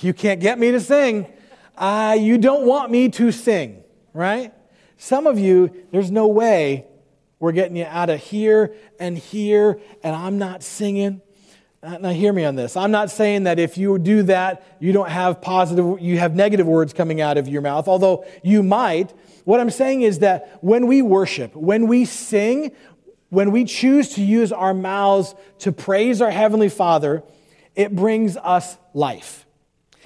You 0.00 0.12
can't 0.12 0.40
get 0.40 0.58
me 0.58 0.70
to 0.70 0.80
sing. 0.80 1.26
Uh, 1.76 2.16
you 2.18 2.38
don't 2.38 2.66
want 2.66 2.90
me 2.90 3.08
to 3.08 3.32
sing, 3.32 3.82
right? 4.12 4.52
Some 4.98 5.26
of 5.26 5.38
you, 5.38 5.84
there's 5.90 6.10
no 6.10 6.28
way 6.28 6.86
We're 7.42 7.50
getting 7.50 7.74
you 7.74 7.86
out 7.86 8.08
of 8.08 8.20
here 8.20 8.72
and 9.00 9.18
here, 9.18 9.80
and 10.04 10.14
I'm 10.14 10.38
not 10.38 10.62
singing. 10.62 11.20
Uh, 11.82 11.98
now, 11.98 12.10
hear 12.10 12.32
me 12.32 12.44
on 12.44 12.54
this. 12.54 12.76
I'm 12.76 12.92
not 12.92 13.10
saying 13.10 13.42
that 13.42 13.58
if 13.58 13.76
you 13.76 13.98
do 13.98 14.22
that, 14.22 14.64
you 14.78 14.92
don't 14.92 15.08
have 15.08 15.42
positive, 15.42 16.00
you 16.00 16.20
have 16.20 16.36
negative 16.36 16.68
words 16.68 16.92
coming 16.92 17.20
out 17.20 17.38
of 17.38 17.48
your 17.48 17.60
mouth, 17.60 17.88
although 17.88 18.24
you 18.44 18.62
might. 18.62 19.12
What 19.42 19.58
I'm 19.58 19.70
saying 19.70 20.02
is 20.02 20.20
that 20.20 20.56
when 20.62 20.86
we 20.86 21.02
worship, 21.02 21.56
when 21.56 21.88
we 21.88 22.04
sing, 22.04 22.70
when 23.30 23.50
we 23.50 23.64
choose 23.64 24.10
to 24.10 24.22
use 24.22 24.52
our 24.52 24.72
mouths 24.72 25.34
to 25.58 25.72
praise 25.72 26.22
our 26.22 26.30
Heavenly 26.30 26.68
Father, 26.68 27.24
it 27.74 27.92
brings 27.92 28.36
us 28.36 28.78
life. 28.94 29.46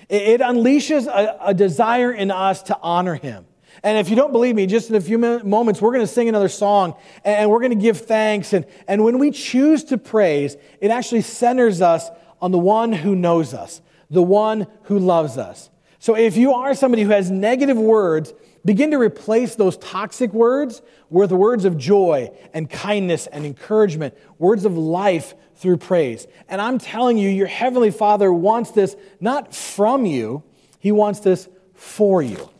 It, 0.08 0.40
unleashes 0.40 1.06
a, 1.06 1.36
a 1.48 1.52
desire 1.52 2.12
in 2.12 2.30
us 2.30 2.62
to 2.62 2.78
honor 2.80 3.16
Him. 3.16 3.44
And 3.82 3.98
if 3.98 4.08
you 4.08 4.16
don't 4.16 4.32
believe 4.32 4.54
me, 4.54 4.66
just 4.66 4.90
in 4.90 4.96
a 4.96 5.00
few 5.00 5.18
moments, 5.18 5.80
we're 5.80 5.92
going 5.92 6.04
to 6.04 6.12
sing 6.12 6.28
another 6.28 6.48
song 6.48 6.94
and 7.24 7.50
we're 7.50 7.60
going 7.60 7.76
to 7.76 7.82
give 7.82 8.00
thanks. 8.00 8.52
And, 8.52 8.66
and 8.88 9.04
when 9.04 9.18
we 9.18 9.30
choose 9.30 9.84
to 9.84 9.98
praise, 9.98 10.56
it 10.80 10.90
actually 10.90 11.22
centers 11.22 11.80
us 11.80 12.08
on 12.40 12.52
the 12.52 12.58
one 12.58 12.92
who 12.92 13.14
knows 13.14 13.54
us, 13.54 13.80
the 14.10 14.22
one 14.22 14.66
who 14.84 14.98
loves 14.98 15.38
us. 15.38 15.70
So 15.98 16.16
if 16.16 16.36
you 16.36 16.52
are 16.52 16.74
somebody 16.74 17.02
who 17.02 17.10
has 17.10 17.30
negative 17.30 17.76
words, 17.76 18.32
begin 18.64 18.90
to 18.90 18.98
replace 18.98 19.54
those 19.54 19.76
toxic 19.78 20.32
words 20.32 20.82
with 21.08 21.30
words 21.32 21.64
of 21.64 21.78
joy 21.78 22.30
and 22.52 22.68
kindness 22.68 23.26
and 23.28 23.46
encouragement, 23.46 24.14
words 24.38 24.64
of 24.64 24.76
life 24.76 25.34
through 25.54 25.78
praise. 25.78 26.26
And 26.48 26.60
I'm 26.60 26.78
telling 26.78 27.16
you, 27.16 27.30
your 27.30 27.46
Heavenly 27.46 27.90
Father 27.90 28.32
wants 28.32 28.72
this 28.72 28.96
not 29.20 29.54
from 29.54 30.04
you, 30.04 30.42
He 30.78 30.92
wants 30.92 31.20
this 31.20 31.48
for 31.74 32.22
you. 32.22 32.50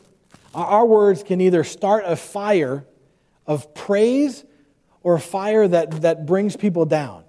Our 0.57 0.87
words 0.87 1.23
can 1.23 1.42
either 1.42 1.64
start 1.64 2.05
a 2.07 2.16
fire 2.16 2.87
of 3.47 3.75
praise 3.75 4.42
or 5.03 5.16
a 5.16 5.21
fire 5.21 5.69
that, 5.69 6.01
that 6.01 6.25
brings 6.25 6.57
people 6.57 6.87
down. 6.87 7.25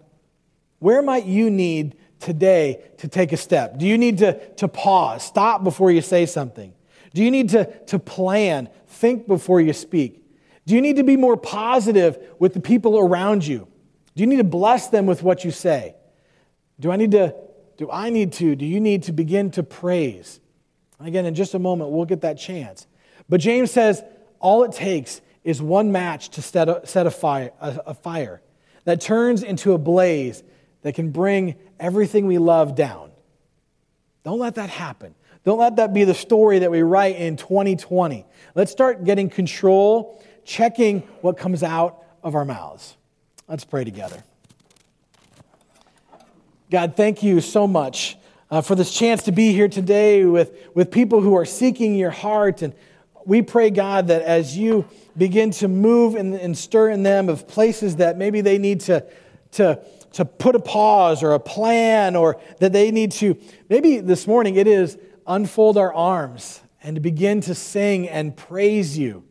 Where 0.80 1.02
might 1.02 1.26
you 1.26 1.50
need 1.50 1.98
today 2.20 2.84
to 3.00 3.10
take 3.10 3.34
a 3.34 3.38
step? 3.38 3.78
Do 3.78 3.86
you 3.86 3.98
need 3.98 4.20
to, 4.20 4.40
to 4.56 4.70
pause, 4.70 5.24
stop 5.24 5.66
before 5.66 5.92
you 5.92 6.02
say 6.02 6.26
something? 6.26 6.74
Do 7.14 7.22
you 7.22 7.30
need 7.30 7.50
to, 7.50 7.66
to 7.88 8.00
plan, 8.00 8.70
think 8.88 9.28
before 9.28 9.60
you 9.60 9.74
speak? 9.74 10.24
Do 10.66 10.74
you 10.74 10.82
need 10.82 10.96
to 10.96 11.04
be 11.04 11.18
more 11.18 11.36
positive 11.36 12.18
with 12.40 12.54
the 12.54 12.62
people 12.62 12.98
around 12.98 13.46
you? 13.46 13.68
Do 14.16 14.24
you 14.24 14.28
need 14.28 14.38
to 14.38 14.46
bless 14.46 14.88
them 14.88 15.06
with 15.06 15.22
what 15.22 15.44
you 15.44 15.52
say? 15.52 15.96
Do 16.80 16.92
I 16.92 16.96
need 16.96 17.12
to, 17.12 17.36
do 17.76 17.92
I 17.92 18.10
need 18.10 18.32
to, 18.34 18.56
do 18.56 18.66
you 18.66 18.80
need 18.80 19.04
to 19.04 19.12
begin 19.12 19.52
to 19.52 19.64
praise? 19.64 20.40
Again, 21.02 21.26
in 21.26 21.36
just 21.36 21.54
a 21.54 21.60
moment, 21.60 21.92
we'll 21.92 22.06
get 22.06 22.22
that 22.22 22.38
chance. 22.38 22.88
But 23.30 23.42
James 23.42 23.72
says 23.72 24.04
all 24.40 24.64
it 24.64 24.72
takes 24.72 25.22
is 25.44 25.62
one 25.62 25.92
match 25.92 26.30
to 26.30 26.42
set 26.42 26.70
a, 26.70 26.86
set 26.86 27.08
a, 27.08 27.12
fire, 27.12 27.52
a, 27.60 27.80
a 27.88 27.94
fire 27.94 28.42
that 28.84 29.02
turns 29.02 29.44
into 29.44 29.74
a 29.74 29.78
blaze 29.78 30.44
that 30.82 30.96
can 30.96 31.12
bring 31.12 31.56
everything 31.80 32.28
we 32.28 32.38
love 32.38 32.76
down. 32.76 33.12
Don't 34.24 34.40
let 34.40 34.56
that 34.56 34.70
happen. 34.70 35.16
Don't 35.44 35.60
let 35.60 35.78
that 35.78 35.94
be 35.94 36.04
the 36.04 36.14
story 36.14 36.60
that 36.60 36.72
we 36.72 36.82
write 36.82 37.16
in 37.16 37.38
2020. 37.38 38.26
Let's 38.56 38.72
start 38.72 39.06
getting 39.06 39.30
control, 39.30 40.22
checking 40.44 41.00
what 41.22 41.38
comes 41.38 41.64
out 41.64 42.04
of 42.24 42.36
our 42.36 42.44
mouths. 42.44 42.98
Let's 43.48 43.64
pray 43.64 43.86
together. 43.86 44.24
God, 46.70 46.98
thank 46.98 47.24
you 47.24 47.40
so 47.40 47.66
much 47.66 48.18
uh, 48.52 48.60
for 48.60 48.76
this 48.76 48.92
chance 48.92 49.24
to 49.24 49.32
be 49.32 49.54
here 49.54 49.70
today 49.70 50.26
with, 50.26 50.52
with 50.74 50.92
people 50.92 51.22
who 51.22 51.36
are 51.36 51.46
seeking 51.46 51.96
your 51.96 52.12
heart 52.12 52.62
and 52.62 52.74
we 53.28 53.42
pray, 53.42 53.70
God, 53.70 54.08
that 54.08 54.22
as 54.22 54.58
you 54.58 54.86
begin 55.18 55.52
to 55.52 55.68
move 55.68 56.16
and, 56.16 56.34
and 56.34 56.58
stir 56.58 56.90
in 56.92 57.04
them 57.04 57.28
of 57.28 57.46
places 57.46 57.98
that 57.98 58.18
maybe 58.18 58.40
they 58.40 58.58
need 58.58 58.80
to, 58.82 59.06
to, 59.52 59.84
to 60.14 60.24
put 60.24 60.56
a 60.56 60.60
pause 60.60 61.22
or 61.24 61.34
a 61.34 61.40
plan, 61.40 62.16
or 62.16 62.40
that 62.60 62.72
they 62.72 62.90
need 62.90 63.12
to, 63.12 63.38
maybe 63.70 64.00
this 64.00 64.28
morning 64.28 64.56
it 64.56 64.66
is 64.66 64.98
unfold 65.28 65.78
our 65.78 65.94
arms 65.94 66.62
and 66.82 67.02
begin 67.02 67.42
to 67.42 67.54
sing 67.54 68.08
and 68.08 68.36
praise 68.38 68.98
you. 68.98 69.26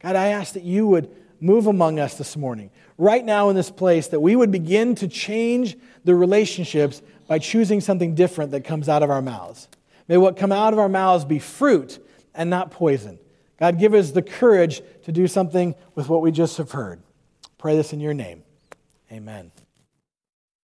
God, 0.00 0.16
I 0.16 0.28
ask 0.28 0.52
that 0.52 0.64
you 0.64 0.86
would 0.88 1.10
move 1.40 1.66
among 1.66 1.98
us 1.98 2.18
this 2.18 2.36
morning, 2.36 2.70
right 2.98 3.24
now 3.24 3.48
in 3.48 3.56
this 3.56 3.70
place, 3.70 4.08
that 4.08 4.20
we 4.20 4.36
would 4.36 4.50
begin 4.50 4.94
to 4.96 5.08
change 5.08 5.78
the 6.04 6.14
relationships 6.14 7.00
by 7.26 7.38
choosing 7.38 7.80
something 7.80 8.14
different 8.14 8.50
that 8.50 8.64
comes 8.64 8.86
out 8.86 9.02
of 9.02 9.08
our 9.08 9.22
mouths. 9.22 9.66
May 10.08 10.18
what 10.18 10.36
come 10.36 10.52
out 10.52 10.74
of 10.74 10.78
our 10.78 10.90
mouths 10.90 11.24
be 11.24 11.38
fruit 11.38 12.04
and 12.34 12.50
not 12.50 12.70
poison. 12.70 13.18
God, 13.60 13.78
give 13.78 13.94
us 13.94 14.10
the 14.10 14.22
courage 14.22 14.82
to 15.04 15.12
do 15.12 15.28
something 15.28 15.74
with 15.94 16.08
what 16.08 16.22
we 16.22 16.32
just 16.32 16.56
have 16.56 16.72
heard. 16.72 17.02
Pray 17.58 17.76
this 17.76 17.92
in 17.92 18.00
your 18.00 18.14
name. 18.14 18.42
Amen. 19.12 19.52